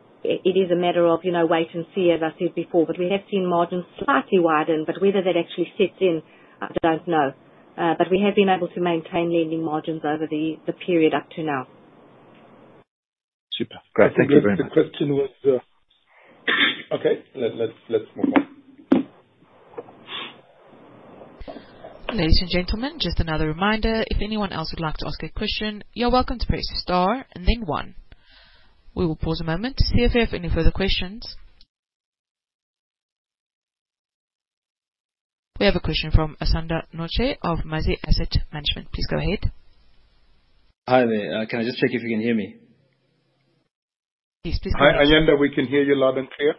It 0.45 0.57
is 0.59 0.71
a 0.71 0.77
matter 0.77 1.07
of 1.07 1.21
you 1.25 1.33
know, 1.33 1.47
wait 1.47 1.69
and 1.75 1.87
see, 1.95 2.11
as 2.11 2.21
I 2.23 2.37
said 2.39 2.55
before. 2.55 2.87
But 2.87 2.99
we 2.99 3.11
have 3.11 3.21
seen 3.31 3.47
margins 3.47 3.85
slightly 4.05 4.39
widen, 4.39 4.85
but 4.87 5.01
whether 5.01 5.23
that 5.23 5.37
actually 5.37 5.73
sets 5.79 5.99
in, 6.01 6.23
I 6.61 6.69
don't 6.83 7.07
know. 7.09 7.33
Uh, 7.79 7.95
but 7.99 8.09
we 8.11 8.23
have 8.25 8.35
been 8.35 8.49
able 8.49 8.69
to 8.69 8.81
maintain 8.81 9.33
lending 9.33 9.63
margins 9.63 10.03
over 10.05 10.27
the 10.27 10.57
the 10.67 10.73
period 10.73 11.15
up 11.15 11.29
to 11.37 11.43
now. 11.43 11.67
Super. 13.53 13.77
Great. 13.95 14.13
Thank 14.17 14.31
you 14.31 14.41
very 14.41 14.57
much. 14.57 14.67
The 14.69 14.83
question 14.83 15.15
was 15.15 15.31
uh, 15.47 15.59
Okay, 16.93 17.25
let, 17.35 17.53
let's 17.89 18.05
move 18.17 18.33
on. 18.37 18.47
Ladies 22.13 22.39
and 22.41 22.51
gentlemen, 22.51 22.99
just 22.99 23.21
another 23.21 23.49
reminder, 23.49 24.05
if 24.07 24.23
anyone 24.23 24.53
else 24.53 24.73
would 24.73 24.81
like 24.81 24.97
to 24.99 25.07
ask 25.07 25.23
a 25.23 25.29
question, 25.29 25.83
you're 25.93 26.11
welcome 26.11 26.39
to 26.39 26.47
press 26.47 26.65
star 26.77 27.27
and 27.35 27.47
then 27.47 27.67
one. 27.67 27.95
We 28.97 29.05
will 29.05 29.17
pause 29.17 29.43
a 29.43 29.45
moment 29.45 29.77
to 29.77 29.85
see 29.85 30.05
if 30.05 30.15
we 30.15 30.21
have 30.21 30.33
any 30.33 30.49
further 30.49 30.71
questions. 30.71 31.37
We 35.61 35.67
have 35.67 35.77
a 35.77 35.81
question 35.81 36.11
from 36.11 36.37
Asanda 36.41 36.85
Notshe 36.95 37.37
of 37.43 37.59
Mazi 37.59 37.99
Asset 38.07 38.39
Management. 38.51 38.91
Please 38.93 39.07
go 39.11 39.19
ahead. 39.19 39.53
Hi 40.89 41.05
there. 41.05 41.43
Uh, 41.43 41.47
can 41.47 41.61
I 41.61 41.65
just 41.65 41.77
check 41.79 41.91
if 41.93 42.03
you 42.03 42.09
can 42.09 42.23
hear 42.23 42.35
me? 42.35 42.57
Yes, 44.45 44.59
please 44.63 44.73
go 44.79 44.87
ahead. 44.87 44.97
Hi, 44.99 45.05
Asanda. 45.05 45.39
We 45.39 45.55
can 45.55 45.67
hear 45.67 45.83
you 45.83 45.95
loud 45.95 46.17
and 46.17 46.29
clear. 46.31 46.55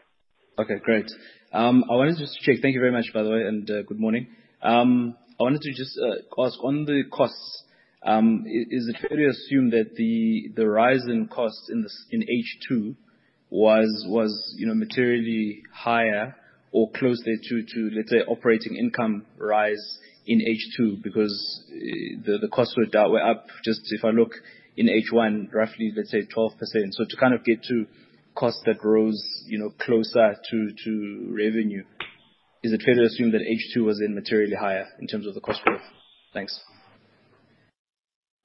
Okay, 0.59 0.75
great. 0.83 1.09
Um, 1.53 1.85
I 1.89 1.95
wanted 1.95 2.17
to 2.17 2.21
just 2.21 2.37
to 2.39 2.51
check. 2.51 2.61
Thank 2.61 2.75
you 2.75 2.81
very 2.81 2.91
much, 2.91 3.05
by 3.15 3.23
the 3.23 3.31
way, 3.31 3.41
and 3.47 3.67
uh, 3.69 3.81
good 3.81 3.99
morning. 3.99 4.27
Um, 4.61 5.15
I 5.39 5.43
wanted 5.43 5.61
to 5.61 5.71
just 5.71 5.97
uh, 5.97 6.43
ask 6.43 6.63
on 6.63 6.85
the 6.85 7.03
costs, 7.11 7.63
Um, 8.07 8.45
is 8.47 8.87
it 8.87 9.01
fair 9.01 9.17
to 9.17 9.27
assume 9.27 9.71
that 9.71 9.95
the 9.97 10.53
the 10.55 10.65
rise 10.65 11.03
in 11.07 11.27
costs 11.27 11.69
in 11.69 12.21
H2 12.21 12.95
was 13.49 14.05
was, 14.07 14.55
you 14.57 14.65
know, 14.65 14.73
materially 14.73 15.63
higher 15.73 16.33
or 16.71 16.89
close 16.91 17.21
there 17.25 17.35
to, 17.35 17.89
let's 17.93 18.09
say, 18.09 18.19
operating 18.19 18.77
income 18.77 19.25
rise 19.37 19.99
in 20.25 20.39
H2? 20.39 21.03
Because 21.03 21.65
eh, 21.69 22.15
The 22.23 22.47
costs 22.47 22.77
were 22.77 23.21
up, 23.21 23.47
just 23.65 23.81
if 23.91 24.05
I 24.05 24.11
look 24.11 24.31
in 24.77 24.87
H1, 24.87 25.53
roughly, 25.53 25.91
let's 25.93 26.11
say 26.11 26.21
12%. 26.21 26.51
So 26.91 27.03
to 27.09 27.17
kind 27.17 27.33
of 27.33 27.43
get 27.43 27.61
to 27.63 27.87
costs 28.35 28.61
that 28.67 28.85
rose 28.85 29.21
you 29.47 29.59
know, 29.59 29.71
closer 29.81 30.35
to 30.49 31.33
revenue, 31.35 31.83
is 32.63 32.71
it 32.71 32.81
fair 32.85 32.95
to 32.95 33.03
assume 33.03 33.31
that 33.31 33.41
H2 33.41 33.83
was 33.83 33.99
then 33.99 34.15
materially 34.15 34.55
higher 34.55 34.85
in 35.01 35.07
terms 35.07 35.27
of 35.27 35.33
the 35.33 35.41
cost 35.41 35.61
growth? 35.65 35.81
Thanks. 36.33 36.57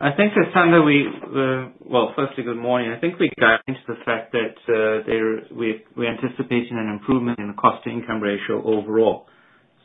I 0.03 0.11
think, 0.17 0.33
Asanda, 0.35 0.85
we 0.85 1.07
uh 1.07 1.71
well, 1.79 2.13
firstly, 2.17 2.43
good 2.43 2.57
morning. 2.57 2.91
I 2.91 2.99
think 2.99 3.21
we 3.21 3.31
got 3.39 3.61
into 3.69 3.79
the 3.87 3.95
fact 4.05 4.33
that 4.33 4.57
uh, 4.67 5.07
we're 5.55 6.11
anticipating 6.11 6.73
an 6.73 6.89
improvement 6.99 7.39
in 7.39 7.47
the 7.47 7.53
cost-to-income 7.55 8.21
ratio 8.21 8.65
overall. 8.65 9.27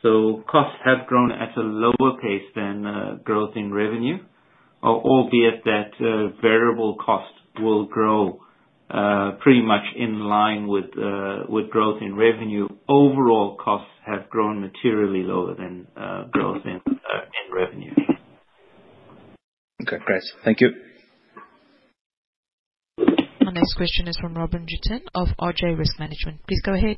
So 0.02 0.42
costs 0.50 0.76
have 0.84 1.06
grown 1.06 1.30
at 1.30 1.56
a 1.56 1.60
lower 1.60 2.18
pace 2.20 2.42
than 2.56 2.84
uh, 2.84 3.18
growth 3.22 3.52
in 3.54 3.72
revenue, 3.72 4.18
albeit 4.82 5.62
that 5.64 5.92
uh, 6.00 6.40
variable 6.42 6.96
cost 6.96 7.32
will 7.60 7.86
grow 7.86 8.40
pretty 9.40 9.62
much 9.62 9.84
in 9.96 10.18
line 10.24 10.66
with 10.66 10.86
with 11.48 11.70
growth 11.70 12.02
in 12.02 12.16
revenue. 12.16 12.66
Overall 12.88 13.56
costs 13.62 13.92
have 14.04 14.28
grown 14.30 14.60
materially 14.62 15.22
lower 15.22 15.54
than 15.54 15.86
growth 16.32 16.62
in 16.66 16.80
revenue. 17.54 17.92
Okay, 19.80 19.96
great. 20.04 20.22
Thank 20.44 20.60
you. 20.60 20.70
Our 23.46 23.52
next 23.52 23.74
question 23.76 24.08
is 24.08 24.18
from 24.20 24.34
Robin 24.34 24.66
Gittin 24.66 25.02
of 25.14 25.28
RJ 25.40 25.78
Risk 25.78 26.00
Management. 26.00 26.40
Please 26.48 26.60
go 26.64 26.74
ahead. 26.74 26.96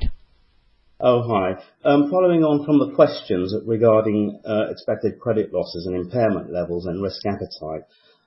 Oh, 0.98 1.22
hi. 1.28 1.62
Um, 1.84 2.10
following 2.10 2.42
on 2.42 2.64
from 2.64 2.78
the 2.78 2.94
questions 2.94 3.54
regarding 3.66 4.40
uh, 4.46 4.70
expected 4.70 5.20
credit 5.20 5.52
losses 5.52 5.86
and 5.86 5.96
impairment 5.96 6.52
levels 6.52 6.86
and 6.86 7.02
risk 7.02 7.20
appetite. 7.26 7.84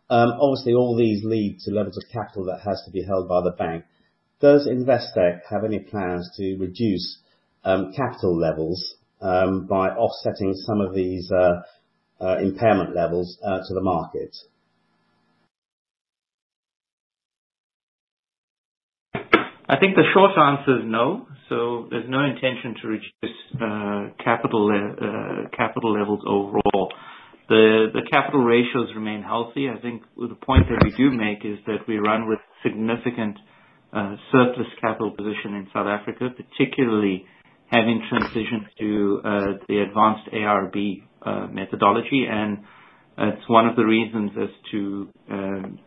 Um, 0.10 0.34
obviously, 0.40 0.74
all 0.74 0.96
these 0.96 1.24
lead 1.24 1.58
to 1.66 1.72
levels 1.72 1.98
of 1.98 2.04
capital 2.14 2.46
that 2.46 2.62
has 2.64 2.82
to 2.86 2.92
be 2.92 3.04
held 3.04 3.28
by 3.28 3.42
the 3.42 3.56
bank. 3.58 3.86
Does 4.40 4.68
Investec 4.68 5.42
have 5.50 5.64
any 5.66 5.80
plans 5.80 6.30
to 6.38 6.58
reduce 6.58 7.18
um, 7.64 7.92
capital 7.94 8.38
levels 8.38 8.96
by 9.20 9.90
offsetting 9.90 10.54
some 10.54 10.82
of 10.82 10.94
these 10.94 11.32
uh, 11.32 11.62
Uh, 12.22 12.38
impairment 12.38 12.96
levels 12.96 13.38
uh, 13.44 13.58
to 13.68 13.74
the 13.74 13.82
market? 13.82 14.34
I 19.68 19.78
think 19.80 19.96
the 19.96 20.08
short 20.14 20.32
answer 20.38 20.80
is 20.80 20.86
no. 20.86 21.28
So 21.50 21.88
there's 21.90 22.08
no 22.08 22.24
intention 22.24 22.76
to 22.82 22.88
reduce 22.88 23.38
uh, 23.56 24.24
capital 24.24 24.72
capital 25.58 26.00
levels 26.00 26.22
overall. 26.26 26.94
The 27.50 28.02
capital 28.10 28.42
ratios 28.42 28.90
remain 28.96 29.22
healthy. 29.22 29.68
I 29.70 29.82
think 29.82 30.04
the 30.16 30.38
point 30.46 30.68
that 30.70 30.80
we 30.84 30.92
do 30.96 31.12
make 31.12 31.44
is 31.44 31.60
that 31.68 31.86
we 31.88 31.98
run 31.98 32.30
with 32.30 32.40
significant 32.64 33.38
surplus 34.32 34.68
capital 34.80 35.12
position 35.12 35.56
in 35.56 35.68
South 35.74 35.88
Africa, 35.88 36.30
particularly 36.30 37.26
having 37.74 38.04
transitioned 38.12 38.68
to 38.80 39.22
uh, 39.26 39.30
the 39.68 39.80
advanced 39.80 40.30
IRB 40.32 41.04
uh, 41.26 41.48
methodology. 41.48 42.26
And 42.30 42.60
it's 43.18 43.50
one 43.50 43.68
of 43.68 43.76
the 43.76 43.84
reasons 43.84 44.32
as 44.40 44.50
to 44.72 45.10
um, 45.32 45.80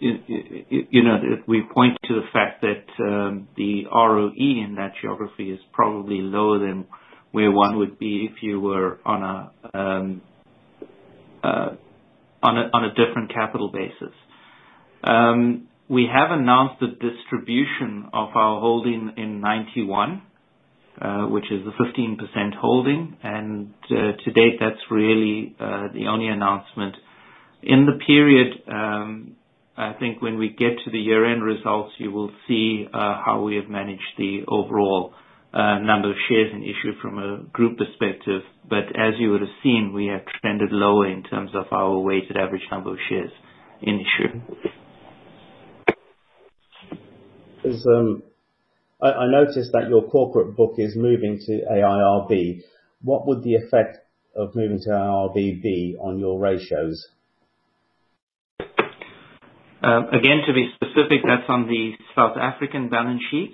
you 0.00 1.02
know, 1.02 1.16
we 1.46 1.62
point 1.72 1.96
to 2.04 2.14
the 2.14 2.26
fact 2.32 2.62
that 2.62 2.84
um, 3.02 3.48
the 3.56 3.84
ROE 3.92 4.32
in 4.36 4.74
that 4.76 4.92
geography 5.00 5.50
is 5.50 5.60
probably 5.72 6.18
lower 6.20 6.58
than 6.58 6.86
where 7.30 7.50
one 7.50 7.78
would 7.78 7.98
be 7.98 8.28
if 8.30 8.42
you 8.42 8.60
were 8.60 8.98
on 9.04 9.22
a 9.22 9.78
um, 9.78 10.22
uh, 11.42 11.70
on 12.42 12.84
a 12.84 12.88
different 12.90 13.32
capital 13.32 13.70
basis. 13.72 14.14
We 15.86 16.08
have 16.10 16.30
announced 16.30 16.80
the 16.80 16.86
distribution 16.88 18.08
of 18.14 18.30
our 18.34 18.58
holding 18.60 19.12
in 19.18 19.40
Ninety 19.40 19.82
One, 19.84 20.22
Uh, 21.02 21.26
which 21.26 21.50
is 21.50 21.60
a 21.66 21.82
15% 21.82 22.54
holding. 22.54 23.16
And 23.20 23.74
uh 23.90 24.12
to 24.24 24.30
date, 24.30 24.58
that's 24.60 24.78
really 24.92 25.56
uh, 25.58 25.88
the 25.92 26.06
only 26.06 26.28
announcement. 26.28 26.94
In 27.64 27.84
the 27.84 27.98
period, 28.06 28.62
um, 28.68 29.34
I 29.76 29.94
think 29.94 30.22
when 30.22 30.38
we 30.38 30.50
get 30.50 30.78
to 30.84 30.90
the 30.92 30.98
year-end 31.00 31.42
results, 31.42 31.94
you 31.98 32.12
will 32.12 32.30
see 32.46 32.86
uh, 32.94 33.20
how 33.26 33.42
we 33.42 33.56
have 33.56 33.68
managed 33.68 34.12
the 34.18 34.42
overall 34.46 35.14
number 35.52 36.10
of 36.10 36.16
shares 36.28 36.52
in 36.54 36.62
issue 36.62 36.92
from 37.02 37.18
a 37.18 37.42
group 37.52 37.76
perspective. 37.78 38.42
But 38.70 38.86
as 38.96 39.14
you 39.18 39.32
would 39.32 39.40
have 39.40 39.50
seen, 39.64 39.92
we 39.92 40.06
have 40.06 40.22
trended 40.42 40.70
lower 40.70 41.08
in 41.10 41.24
terms 41.24 41.50
of 41.54 41.66
our 41.72 41.98
weighted 41.98 42.36
average 42.36 42.62
number 42.70 42.90
of 42.92 42.98
shares 43.08 43.30
in 43.82 44.00
issue. 44.00 44.40
Um, 47.88 48.22
I 49.02 49.26
noticed 49.26 49.72
that 49.72 49.88
your 49.88 50.08
corporate 50.08 50.56
book 50.56 50.74
is 50.78 50.96
moving 50.96 51.38
to 51.46 51.60
AIRB. 51.70 52.60
What 53.02 53.26
would 53.26 53.42
the 53.42 53.56
effect 53.56 53.98
of 54.34 54.54
moving 54.54 54.80
to 54.80 54.90
AIRB 54.90 55.62
be 55.62 55.96
on 56.00 56.18
your 56.18 56.40
ratios? 56.40 57.06
Um, 59.82 60.08
again, 60.08 60.40
to 60.46 60.54
be 60.54 60.70
specific, 60.76 61.20
that's 61.26 61.48
on 61.48 61.66
the 61.68 61.92
South 62.14 62.38
African 62.40 62.88
balance 62.88 63.20
sheet. 63.30 63.52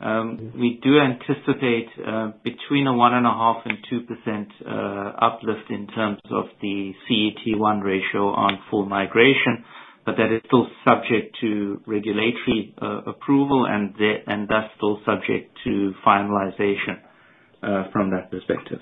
Um, 0.00 0.52
we 0.58 0.78
do 0.82 0.98
anticipate 0.98 1.88
uh, 2.06 2.32
between 2.42 2.86
a 2.86 2.92
1.5 2.92 3.62
and 3.64 3.78
2% 3.90 4.46
uh, 4.66 5.24
uplift 5.24 5.70
in 5.70 5.86
terms 5.86 6.18
of 6.30 6.46
the 6.60 6.92
CET1 7.08 7.82
ratio 7.82 8.28
on 8.28 8.58
full 8.70 8.84
migration. 8.84 9.64
But 10.04 10.16
that 10.16 10.32
is 10.34 10.42
still 10.46 10.66
subject 10.84 11.36
to 11.40 11.80
regulatory 11.86 12.74
uh, 12.80 13.00
approval 13.06 13.66
and 13.66 14.48
thus 14.48 14.64
still 14.76 15.00
subject 15.04 15.56
to 15.64 15.92
finalization 16.06 17.00
uh, 17.62 17.84
from 17.92 18.10
that 18.10 18.30
perspective. 18.30 18.80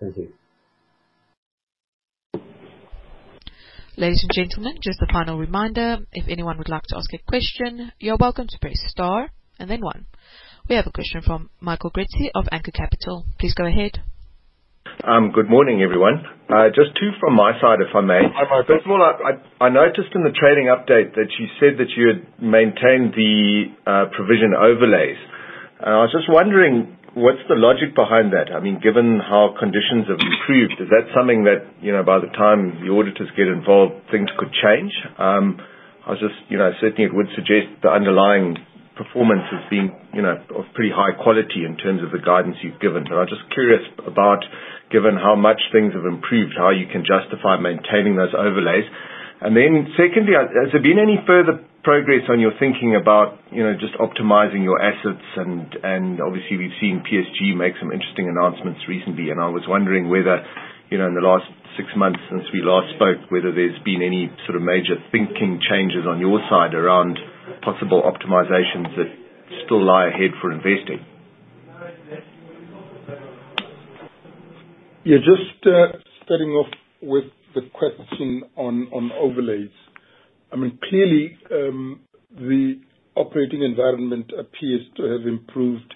Thank 0.00 0.16
you. 0.16 0.32
Ladies 3.96 4.22
and 4.22 4.32
gentlemen, 4.32 4.78
just 4.80 5.02
a 5.02 5.12
final 5.12 5.36
reminder, 5.36 5.98
if 6.12 6.26
anyone 6.28 6.56
would 6.58 6.68
like 6.68 6.84
to 6.84 6.96
ask 6.96 7.12
a 7.12 7.18
question, 7.18 7.92
you're 7.98 8.16
welcome 8.16 8.46
to 8.48 8.58
press 8.58 8.78
star 8.86 9.30
and 9.58 9.68
then 9.68 9.82
one. 9.82 10.06
We 10.68 10.76
have 10.76 10.86
a 10.86 10.92
question 10.92 11.20
from 11.22 11.50
Michael 11.60 11.90
Gritzi 11.90 12.30
of 12.34 12.46
Anchor 12.52 12.70
Capital. 12.70 13.26
Please 13.38 13.54
go 13.54 13.66
ahead. 13.66 14.00
Um, 15.00 15.32
good 15.32 15.48
morning, 15.48 15.80
everyone. 15.80 16.20
Uh, 16.52 16.68
just 16.76 16.92
two 17.00 17.08
from 17.20 17.32
my 17.32 17.56
side, 17.56 17.80
if 17.80 17.88
I 17.96 18.04
may. 18.04 18.20
Hi, 18.20 18.44
Michael. 18.44 18.68
First 18.68 18.84
of 18.84 18.92
all, 18.92 19.00
I 19.00 19.68
noticed 19.72 20.12
in 20.12 20.24
the 20.28 20.34
trading 20.36 20.68
update 20.68 21.16
that 21.16 21.32
you 21.40 21.48
said 21.56 21.80
that 21.80 21.88
you 21.96 22.12
had 22.12 22.20
maintained 22.36 23.16
the 23.16 23.72
uh, 23.88 24.04
provision 24.12 24.52
overlays. 24.52 25.16
I 25.80 26.04
was 26.04 26.12
just 26.12 26.28
wondering, 26.28 27.00
what's 27.16 27.40
the 27.48 27.56
logic 27.56 27.96
behind 27.96 28.36
that? 28.36 28.52
I 28.52 28.60
mean, 28.60 28.76
given 28.84 29.24
how 29.24 29.56
conditions 29.56 30.04
have 30.12 30.20
improved, 30.20 30.76
is 30.84 30.92
that 30.92 31.08
something 31.16 31.48
that, 31.48 31.64
you 31.80 31.96
know, 31.96 32.04
by 32.04 32.20
the 32.20 32.28
time 32.36 32.84
the 32.84 32.92
auditors 32.92 33.32
get 33.32 33.48
involved, 33.48 34.04
things 34.12 34.28
could 34.36 34.52
change? 34.52 34.92
Um, 35.16 35.56
I 36.04 36.12
was 36.12 36.20
just, 36.20 36.36
you 36.52 36.60
know, 36.60 36.76
certainly, 36.76 37.08
it 37.08 37.14
would 37.16 37.32
suggest 37.32 37.72
the 37.80 37.88
underlying 37.88 38.60
performance 39.00 39.48
has 39.48 39.64
been 39.72 39.96
you 40.12 40.22
know, 40.22 40.36
of 40.56 40.64
pretty 40.74 40.90
high 40.90 41.14
quality 41.14 41.62
in 41.64 41.76
terms 41.78 42.02
of 42.02 42.10
the 42.10 42.18
guidance 42.18 42.56
you've 42.62 42.80
given. 42.80 43.04
But 43.06 43.16
I'm 43.16 43.30
just 43.30 43.46
curious 43.54 43.82
about, 44.06 44.42
given 44.90 45.14
how 45.14 45.38
much 45.38 45.62
things 45.70 45.94
have 45.94 46.04
improved, 46.04 46.54
how 46.58 46.70
you 46.70 46.86
can 46.90 47.06
justify 47.06 47.56
maintaining 47.56 48.18
those 48.18 48.34
overlays. 48.34 48.84
And 49.40 49.56
then 49.56 49.88
secondly, 49.96 50.36
uh, 50.36 50.50
has 50.66 50.74
there 50.74 50.82
been 50.82 51.00
any 51.00 51.16
further 51.24 51.62
progress 51.80 52.28
on 52.28 52.42
your 52.42 52.52
thinking 52.60 52.92
about 52.92 53.40
you 53.48 53.64
know, 53.64 53.72
just 53.72 53.96
optimizing 53.96 54.66
your 54.66 54.82
assets? 54.82 55.24
And, 55.38 55.70
and 55.80 56.20
obviously, 56.20 56.58
we've 56.58 56.76
seen 56.82 57.00
PSG 57.06 57.56
make 57.56 57.78
some 57.80 57.94
interesting 57.94 58.28
announcements 58.28 58.84
recently, 58.84 59.30
and 59.30 59.40
I 59.40 59.48
was 59.48 59.64
wondering 59.64 60.10
whether, 60.10 60.44
you 60.92 60.98
know, 60.98 61.08
in 61.08 61.14
the 61.14 61.24
last 61.24 61.48
six 61.78 61.88
months 61.96 62.20
since 62.28 62.44
we 62.52 62.60
last 62.60 62.92
spoke, 62.98 63.30
whether 63.30 63.54
there's 63.54 63.78
been 63.86 64.02
any 64.04 64.28
sort 64.44 64.58
of 64.58 64.62
major 64.66 64.98
thinking 65.14 65.62
changes 65.64 66.04
on 66.04 66.20
your 66.20 66.42
side 66.50 66.74
around 66.74 67.16
possible 67.62 68.02
optimizations 68.02 68.92
that 68.98 69.08
still 69.64 69.80
lie 69.80 70.08
ahead 70.08 70.36
for 70.42 70.52
Investec. 70.52 71.00
Yeah, 75.02 75.16
just 75.16 75.66
uh, 75.66 75.96
starting 76.24 76.50
off 76.50 76.66
with 77.00 77.24
the 77.54 77.62
question 77.72 78.42
on 78.54 79.10
overlays. 79.18 79.70
I 80.52 80.56
mean, 80.56 80.78
clearly, 80.90 81.38
um, 81.50 82.00
the 82.36 82.74
operating 83.16 83.62
environment 83.62 84.30
appears 84.38 84.82
to 84.98 85.04
have 85.04 85.26
improved 85.26 85.94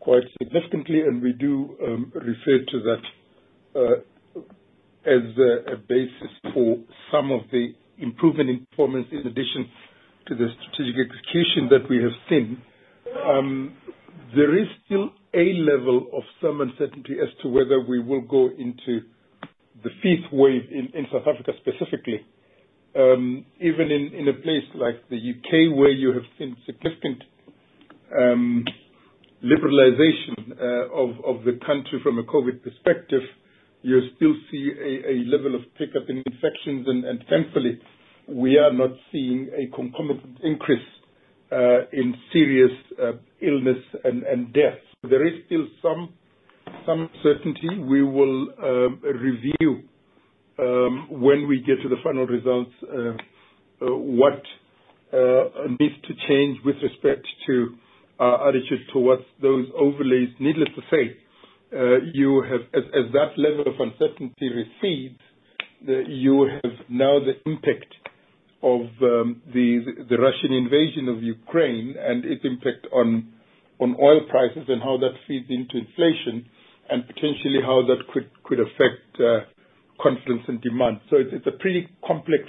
quite 0.00 0.24
significantly, 0.42 1.02
and 1.02 1.22
we 1.22 1.32
do 1.32 1.76
um, 1.86 2.12
refer 2.12 2.64
to 2.72 2.80
that 2.82 3.02
uh, 3.76 4.40
as 5.06 5.22
a 5.72 5.76
basis 5.88 6.30
for 6.52 6.78
some 7.12 7.30
of 7.30 7.42
the 7.52 7.68
improvement 7.98 8.50
in 8.50 8.66
performance 8.70 9.06
in 9.12 9.18
addition 9.28 9.68
to 10.26 10.34
the 10.34 10.48
strategic 10.60 10.96
execution 11.06 11.68
that 11.70 11.88
we 11.88 12.02
have 12.02 12.12
seen. 12.28 12.60
Um, 13.28 13.76
there 14.34 14.58
is 14.60 14.66
still 14.86 15.10
a 15.34 15.52
level 15.54 16.08
of 16.12 16.22
some 16.42 16.60
uncertainty 16.60 17.16
as 17.22 17.28
to 17.42 17.48
whether 17.48 17.80
we 17.80 18.00
will 18.00 18.20
go 18.22 18.48
into 18.48 19.02
the 19.82 19.90
fifth 20.02 20.32
wave 20.32 20.62
in 20.70 21.06
South 21.12 21.26
Africa 21.26 21.52
specifically. 21.60 22.26
Um, 22.96 23.46
even 23.60 23.90
in 23.92 24.26
a 24.28 24.32
place 24.42 24.66
like 24.74 25.08
the 25.10 25.16
U.K., 25.16 25.68
where 25.68 25.90
you 25.90 26.12
have 26.12 26.24
seen 26.36 26.56
significant 26.66 27.22
um, 28.18 28.64
liberalization 29.44 30.50
uh, 30.60 30.92
of 30.92 31.44
the 31.44 31.58
country 31.64 32.00
from 32.02 32.18
a 32.18 32.24
COVID 32.24 32.64
perspective, 32.64 33.22
you 33.82 34.00
still 34.16 34.34
see 34.50 34.72
a 34.76 35.24
level 35.30 35.54
of 35.54 35.62
pickup 35.78 36.08
in 36.08 36.22
infections, 36.26 36.86
and 36.88 37.24
thankfully, 37.30 37.80
we 38.28 38.58
are 38.58 38.72
not 38.72 38.90
seeing 39.12 39.48
a 39.56 39.74
concomitant 39.74 40.38
increase 40.42 40.78
uh, 41.52 41.86
in 41.92 42.14
serious 42.32 42.72
uh, 43.00 43.12
illness 43.40 43.78
and 44.04 44.52
death. 44.52 44.78
There 45.02 45.26
is 45.26 45.32
still 45.46 45.66
some 45.80 46.12
uncertainty. 46.86 47.78
We 47.88 48.02
will 48.02 48.48
um, 48.62 49.00
review, 49.02 49.84
um, 50.58 51.06
when 51.08 51.48
we 51.48 51.60
get 51.66 51.80
to 51.82 51.88
the 51.88 51.96
final 52.04 52.26
results, 52.26 52.70
uh, 52.82 53.12
uh, 53.82 53.96
what 53.96 54.42
uh, 55.10 55.68
needs 55.80 55.94
to 56.06 56.12
change 56.28 56.58
with 56.66 56.76
respect 56.82 57.26
to 57.46 57.76
our 58.18 58.50
attitude 58.50 58.80
towards 58.92 59.22
those 59.40 59.68
overlays. 59.74 60.28
Needless 60.38 60.68
to 60.76 60.82
say, 60.90 61.16
uh 61.72 62.00
you 62.12 62.42
have 62.42 62.60
as 62.74 63.12
that 63.12 63.38
level 63.38 63.72
of 63.72 63.80
uncertainty 63.80 64.50
recedes, 64.50 65.18
you 66.08 66.46
have 66.62 66.72
now 66.90 67.20
the 67.20 67.40
impact 67.50 67.94
of 68.62 68.82
um, 69.00 69.40
the 69.54 69.80
the 70.10 70.18
Russian 70.18 70.52
invasion 70.52 71.08
of 71.08 71.22
Ukraine 71.22 71.94
and 71.98 72.26
its 72.26 72.44
impact 72.44 72.86
on 72.92 73.32
oil 73.82 74.20
prices 74.28 74.64
and 74.68 74.82
how 74.82 74.98
that 74.98 75.12
feeds 75.26 75.46
into 75.48 75.78
inflation, 75.78 76.44
and 76.90 77.06
potentially 77.06 77.60
how 77.62 77.82
that 77.86 77.98
could 78.12 78.28
could 78.44 78.60
affect 78.60 79.16
confidence 80.02 80.42
and 80.48 80.60
demand. 80.60 81.00
So 81.10 81.16
it's 81.16 81.46
a 81.46 81.52
pretty 81.58 81.88
complex 82.06 82.44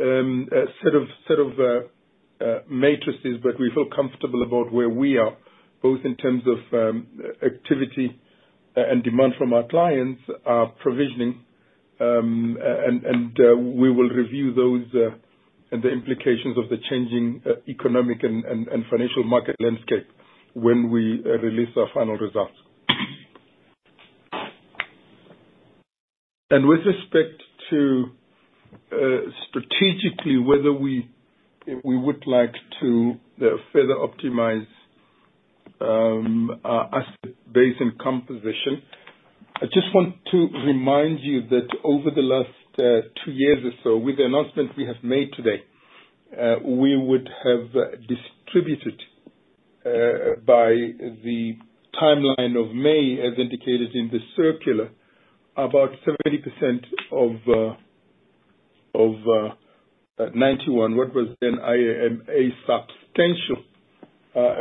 um 0.00 0.48
uh 0.52 0.66
set 0.82 1.38
of 1.38 1.50
uh 1.58 2.44
uh 2.44 2.60
matrices, 2.68 3.38
but 3.42 3.58
we 3.58 3.70
feel 3.74 3.86
comfortable 3.94 4.42
about 4.42 4.72
where 4.72 4.88
we 4.90 5.16
are, 5.16 5.36
both 5.82 6.00
in 6.04 6.16
terms 6.16 6.42
of 6.46 6.58
activity 7.42 8.18
and 8.76 9.02
demand 9.02 9.32
from 9.38 9.52
our 9.52 9.66
clients, 9.68 10.20
our 10.44 10.66
provisioning, 10.82 11.40
and 11.98 13.04
and 13.04 13.36
we 13.80 13.90
will 13.90 14.10
review 14.10 14.54
those 14.54 14.84
and 15.72 15.82
the 15.82 15.88
implications 15.90 16.56
of 16.58 16.68
the 16.68 16.76
changing 16.90 17.42
economic 17.68 18.22
and 18.22 18.84
financial 18.90 19.24
market 19.24 19.56
landscape 19.60 20.06
when 20.56 20.90
we 20.90 21.22
uh, 21.26 21.28
release 21.42 21.68
our 21.76 21.86
final 21.92 22.16
results. 22.16 22.54
And 26.50 26.66
with 26.66 26.78
respect 26.86 27.42
to 27.70 28.04
uh, 28.90 28.96
strategically 29.50 30.38
whether 30.38 30.72
we 30.72 31.10
we 31.84 31.98
would 31.98 32.22
like 32.26 32.54
to 32.80 33.14
uh, 33.42 33.44
further 33.72 33.96
optimize 33.96 34.66
um, 35.80 36.50
our 36.64 36.86
asset 36.94 37.34
base 37.52 37.74
and 37.80 37.98
composition, 37.98 38.80
I 39.56 39.66
just 39.66 39.92
want 39.92 40.14
to 40.30 40.48
remind 40.64 41.18
you 41.20 41.42
that 41.50 41.68
over 41.84 42.10
the 42.14 42.22
last 42.22 42.48
two 42.76 43.32
years 43.32 43.58
or 43.64 43.72
so, 43.84 43.96
with 43.98 44.16
the 44.18 44.24
announcement 44.24 44.70
we 44.76 44.84
have 44.86 45.02
made 45.02 45.32
today, 45.36 45.62
we 46.64 46.96
would 46.96 47.28
have 47.44 47.72
distributed, 48.06 49.02
Uh, 49.86 50.34
by 50.44 50.70
the 51.22 51.52
timeline 52.02 52.56
of 52.60 52.74
May, 52.74 53.18
as 53.24 53.38
indicated 53.38 53.94
in 53.94 54.10
the 54.10 54.18
circular, 54.36 54.90
about 55.56 55.90
70% 56.04 56.84
of 57.12 57.36
uh, 57.46 58.98
uh, 58.98 60.24
Ninety 60.34 60.70
One, 60.70 60.96
what 60.96 61.14
was 61.14 61.28
then 61.40 61.58
IAM, 61.62 62.26
a 62.28 62.50
substantial 62.66 63.62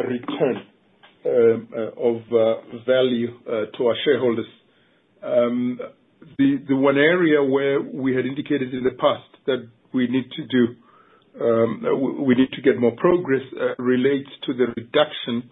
return 0.08 0.68
of 1.98 2.22
value 2.86 3.40
to 3.48 3.84
our 3.88 3.96
shareholders. 4.06 4.46
Um, 5.24 5.80
the 6.38 6.76
one 6.76 6.98
area 6.98 7.44
where 7.44 7.82
we 7.82 8.16
had 8.16 8.28
indicated 8.28 8.76
in 8.76 8.84
the 8.84 8.92
past 8.92 9.24
that 9.48 9.68
we 9.92 10.08
need 10.08 10.30
to 10.36 10.44
Um, 11.41 11.84
get 12.63 12.80
more 12.80 12.95
progress 12.98 13.41
uh, 13.54 13.82
relates 13.82 14.30
to 14.48 14.54
the 14.54 14.67
reduction 14.76 15.50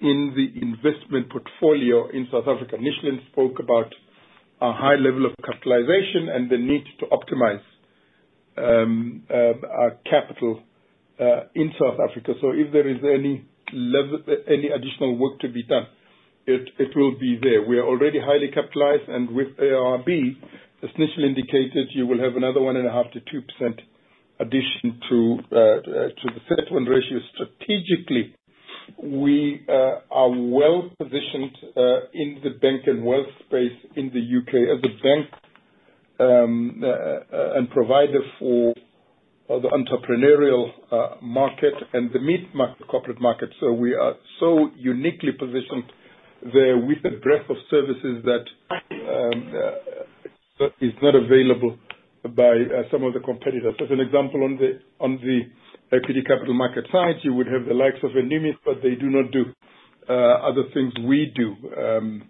in 0.00 0.34
the 0.34 0.50
investment 0.60 1.30
portfolio 1.30 2.08
in 2.10 2.26
South 2.32 2.48
Africa. 2.48 2.76
Nishlan 2.76 3.24
spoke 3.30 3.60
about 3.60 3.94
a 4.60 4.72
high 4.72 4.96
level 4.98 5.26
of 5.26 5.32
capitalization 5.44 6.28
and 6.34 6.50
the 6.50 6.58
need 6.58 6.84
to 6.98 7.06
optimize 7.14 7.62
um, 8.58 9.22
uh, 9.30 9.66
our 9.70 9.98
capital 10.10 10.60
uh, 11.20 11.46
in 11.54 11.70
South 11.78 11.98
Africa. 12.02 12.32
So 12.40 12.50
if 12.50 12.72
there 12.72 12.88
is 12.88 12.98
any 13.02 13.46
any 13.72 14.68
additional 14.68 15.16
work 15.16 15.40
to 15.40 15.48
be 15.48 15.62
done, 15.62 15.86
it 16.46 16.68
it 16.78 16.90
will 16.96 17.18
be 17.18 17.38
there. 17.40 17.62
We 17.66 17.78
are 17.78 17.86
already 17.86 18.18
highly 18.20 18.50
capitalized, 18.52 19.08
and 19.08 19.30
with 19.30 19.56
AIRB, 19.56 20.08
as 20.82 20.90
Nishlan 20.98 21.28
indicated, 21.32 21.88
you 21.94 22.06
will 22.06 22.18
have 22.20 22.36
another 22.36 22.60
1.5%-2% 22.60 23.80
addition 24.40 25.00
to 25.08 25.38
uh, 25.52 25.56
uh, 25.56 25.80
to 25.82 26.26
the 26.34 26.40
CET1 26.48 26.88
ratio. 26.88 27.18
Strategically, 27.34 28.34
we 29.02 29.64
uh, 29.68 30.00
are 30.10 30.30
well-positioned 30.30 31.56
in 32.14 32.40
the 32.42 32.50
bank 32.60 32.82
and 32.86 33.04
wealth 33.04 33.26
space 33.46 33.76
in 33.96 34.10
the 34.12 34.20
U.K. 34.20 34.52
as 34.72 34.78
a 34.82 35.02
bank 35.02 35.26
um, 36.20 36.82
and 37.56 37.70
provider 37.70 38.20
for 38.38 38.74
the 39.48 39.68
entrepreneurial 39.68 40.70
market 41.22 41.74
and 41.92 42.10
the 42.12 42.18
mid-market 42.20 42.86
corporate 42.88 43.20
market. 43.20 43.50
So 43.60 43.72
we 43.72 43.94
are 43.94 44.14
so 44.40 44.70
uniquely 44.76 45.32
positioned 45.38 45.84
there 46.52 46.76
with 46.78 46.98
a 47.04 47.18
breadth 47.20 47.48
of 47.50 47.56
services 47.70 48.24
that 48.24 48.44
um, 48.90 49.52
is 50.80 50.92
not 51.02 51.14
available 51.14 51.76
by 52.22 52.54
uh, 52.54 52.82
some 52.90 53.02
of 53.02 53.14
the 53.14 53.20
competitors. 53.20 53.74
As 53.80 53.90
an 53.90 54.00
example, 54.00 54.44
on 54.44 54.56
the 54.56 54.78
on 55.00 55.18
the 55.18 55.50
equity 55.96 56.22
capital 56.22 56.54
market 56.54 56.84
side, 56.92 57.16
you 57.22 57.34
would 57.34 57.46
have 57.46 57.66
the 57.66 57.74
likes 57.74 57.98
of 58.02 58.10
Numis, 58.12 58.54
but 58.64 58.76
they 58.82 58.94
do 58.94 59.10
not 59.10 59.30
do 59.32 59.44
uh, 60.08 60.12
other 60.48 60.64
things 60.74 60.92
we 61.06 61.32
do, 61.34 61.54
um, 61.78 62.22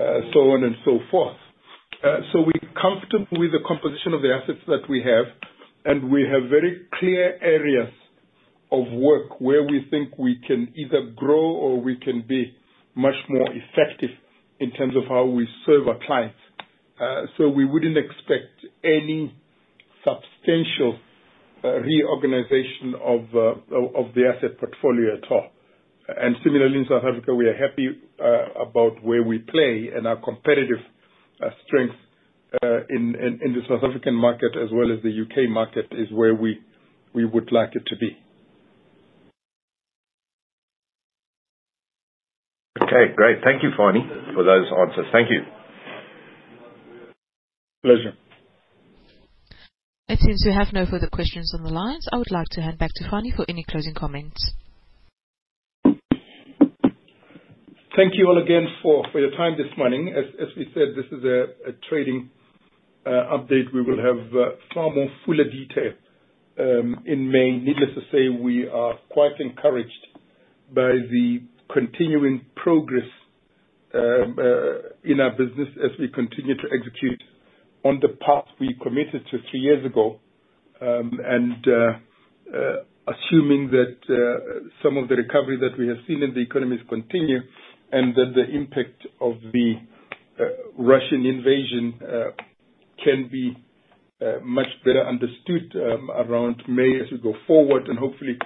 uh, 0.00 0.04
so 0.32 0.50
on 0.52 0.64
and 0.64 0.76
so 0.84 0.98
forth. 1.10 1.36
So 2.32 2.40
we're 2.44 2.68
comfortable 2.76 3.40
with 3.40 3.52
the 3.52 3.64
composition 3.66 4.12
of 4.12 4.20
the 4.20 4.28
assets 4.28 4.60
that 4.66 4.84
we 4.90 5.00
have, 5.00 5.24
and 5.86 6.10
we 6.10 6.22
have 6.30 6.50
very 6.50 6.82
clear 7.00 7.38
areas 7.40 7.88
of 8.70 8.92
work 8.92 9.40
where 9.40 9.62
we 9.62 9.86
think 9.90 10.18
we 10.18 10.38
can 10.46 10.72
either 10.76 11.12
grow 11.16 11.40
or 11.40 11.80
we 11.80 11.96
can 11.96 12.22
be 12.28 12.54
much 12.94 13.14
more 13.30 13.48
effective 13.50 14.10
in 14.60 14.70
terms 14.72 14.94
of 14.96 15.04
how 15.08 15.24
we 15.24 15.48
serve 15.64 15.88
our 15.88 15.98
clients. 16.06 16.36
Uh, 17.00 17.48
we 17.48 17.64
wouldn't 17.64 17.96
expect 17.96 18.64
any 18.84 19.34
substantial 20.04 20.98
uh, 21.64 21.80
reorganization 21.80 22.94
uh, 22.94 23.98
of 23.98 24.14
the 24.14 24.22
asset 24.28 24.58
portfolio 24.58 25.16
at 25.16 25.30
all. 25.30 25.48
And 26.08 26.36
similarly, 26.44 26.78
in 26.78 26.86
South 26.88 27.02
Africa, 27.04 27.34
we 27.34 27.46
are 27.46 27.56
happy 27.56 27.88
about 28.60 29.02
where 29.02 29.22
we 29.22 29.38
play 29.38 29.88
and 29.94 30.06
our 30.06 30.16
competitive 30.16 30.84
strength 31.66 31.94
in 32.90 33.14
the 33.16 33.60
South 33.68 33.82
African 33.82 34.14
market 34.14 34.52
as 34.62 34.68
well 34.70 34.92
as 34.92 35.02
the 35.02 35.10
U.K. 35.10 35.46
market 35.48 35.86
is 35.92 36.08
where 36.12 36.34
we 36.34 36.60
we 37.14 37.24
would 37.24 37.50
like 37.52 37.70
it 37.74 37.84
to 37.86 37.96
be. 37.96 38.16
Okay, 42.82 43.14
great. 43.16 43.38
Thank 43.42 43.62
you, 43.62 43.70
Fani, 43.76 44.00
for 44.34 44.44
those 44.44 44.66
answers. 44.78 45.06
Thank 45.12 45.30
you. 45.30 45.40
Pleasure. 47.84 48.14
It 50.08 50.18
seems 50.18 50.42
we 50.46 50.54
have 50.54 50.72
no 50.72 50.86
further 50.86 51.08
questions 51.12 51.52
on 51.54 51.64
the 51.64 51.70
lines. 51.70 52.08
I 52.10 52.16
would 52.16 52.30
like 52.30 52.46
to 52.52 52.62
hand 52.62 52.78
back 52.78 52.88
to 52.94 53.10
Fani 53.10 53.30
for 53.30 53.44
any 53.46 53.62
closing 53.62 53.92
comments. 53.92 54.54
Thank 57.94 58.14
you 58.14 58.26
all 58.26 58.42
again 58.42 58.66
for 58.82 59.04
your 59.12 59.32
time 59.32 59.58
this 59.58 59.66
morning. 59.76 60.14
As 60.16 60.48
we 60.56 60.66
said, 60.72 60.96
this 60.96 61.04
is 61.12 61.24
a 61.24 61.72
trading 61.90 62.30
uh, 63.04 63.36
update. 63.36 63.70
We 63.74 63.82
will 63.82 63.98
have 63.98 64.32
uh, 64.32 64.56
far 64.72 64.88
more 64.90 65.08
fuller 65.26 65.44
detail 65.44 65.92
um, 66.58 67.02
in 67.04 67.30
May. 67.30 67.50
Needless 67.58 67.90
to 67.96 68.00
say, 68.10 68.42
we 68.42 68.66
are 68.66 68.94
quite 69.10 69.38
encouraged 69.40 69.90
by 70.74 70.92
the 71.10 71.40
continuing 71.70 72.46
progress 72.56 73.10
um, 73.92 74.38
uh, 74.38 74.88
in 75.04 75.20
our 75.20 75.32
business 75.32 75.68
as 75.84 75.90
we 76.00 76.08
continue 76.08 76.54
to 76.54 76.68
execute 76.72 77.22
on 77.84 78.00
the 78.00 78.08
path 78.08 78.46
we 78.58 78.74
committed 78.82 79.26
to 79.30 79.38
three 79.50 79.60
years 79.60 79.84
ago. 79.84 80.18
Um, 80.80 81.18
and 81.24 81.66
uh, 81.68 82.56
uh, 82.56 83.12
assuming 83.12 83.70
that 83.70 83.96
uh, 84.10 84.68
some 84.82 84.96
of 84.96 85.08
the 85.08 85.14
recovery 85.16 85.56
that 85.58 85.78
we 85.78 85.86
have 85.88 85.98
seen 86.06 86.22
in 86.22 86.34
the 86.34 86.40
economies 86.40 86.80
continue, 86.88 87.38
and 87.92 88.14
that 88.16 88.32
the 88.34 88.44
impact 88.54 89.06
of 89.20 89.34
the 89.52 89.74
Russian 90.76 91.24
invasion 91.26 91.94
can 93.04 93.28
be 93.30 93.56
much 94.42 94.66
better 94.84 95.06
understood 95.06 95.72
um, 95.76 96.10
around 96.10 96.62
May 96.68 96.98
as 97.00 97.10
we 97.12 97.18
go 97.18 97.34
forward, 97.46 97.86
and 97.88 97.98
hopefully, 97.98 98.36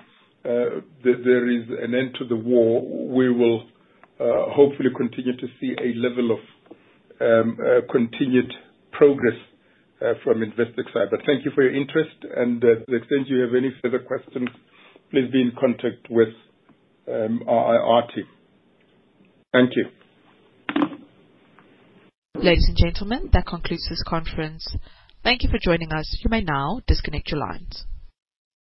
there 0.45 1.51
is 1.51 1.65
an 1.83 1.95
end 1.95 2.15
to 2.19 2.27
the 2.29 2.37
war. 2.37 2.83
We 3.09 3.31
will 3.33 3.65
hopefully 4.21 4.91
continue 4.97 5.37
to 5.37 5.47
see 5.61 5.75
a 5.81 5.97
level 5.97 6.33
of 6.33 6.39
um, 7.21 7.59
continued 7.91 8.53
progress 8.99 9.39
uh, 10.03 10.15
from 10.25 10.41
Investec 10.41 10.93
side. 10.93 11.09
But 11.11 11.21
Thank 11.25 11.45
you 11.45 11.53
for 11.55 11.63
your 11.63 11.75
interest, 11.75 12.17
and 12.37 12.63
uh, 12.63 12.67
to 12.67 12.85
the 12.89 12.97
extent 12.97 13.29
you 13.29 13.41
have 13.41 13.55
any 13.57 13.73
further 13.81 14.01
questions, 14.01 14.49
please 15.11 15.31
be 15.33 15.41
in 15.41 15.53
contact 15.59 16.11
with 16.11 16.35
um, 17.09 17.43
our 17.49 18.03
team. 18.15 18.27
Thank 19.53 19.71
you. 19.77 19.87
Ladies 22.35 22.67
and 22.69 22.77
gentlemen, 22.77 23.31
that 23.33 23.47
concludes 23.47 23.87
this 23.89 24.03
conference. 24.07 24.77
Thank 25.25 25.43
you 25.43 25.51
for 25.51 25.59
joining 25.59 25.93
us. 25.93 26.21
You 26.23 26.31
may 26.31 26.43
now 26.43 26.81
disconnect 26.87 27.31
your 27.31 27.41
lines. 27.41 27.85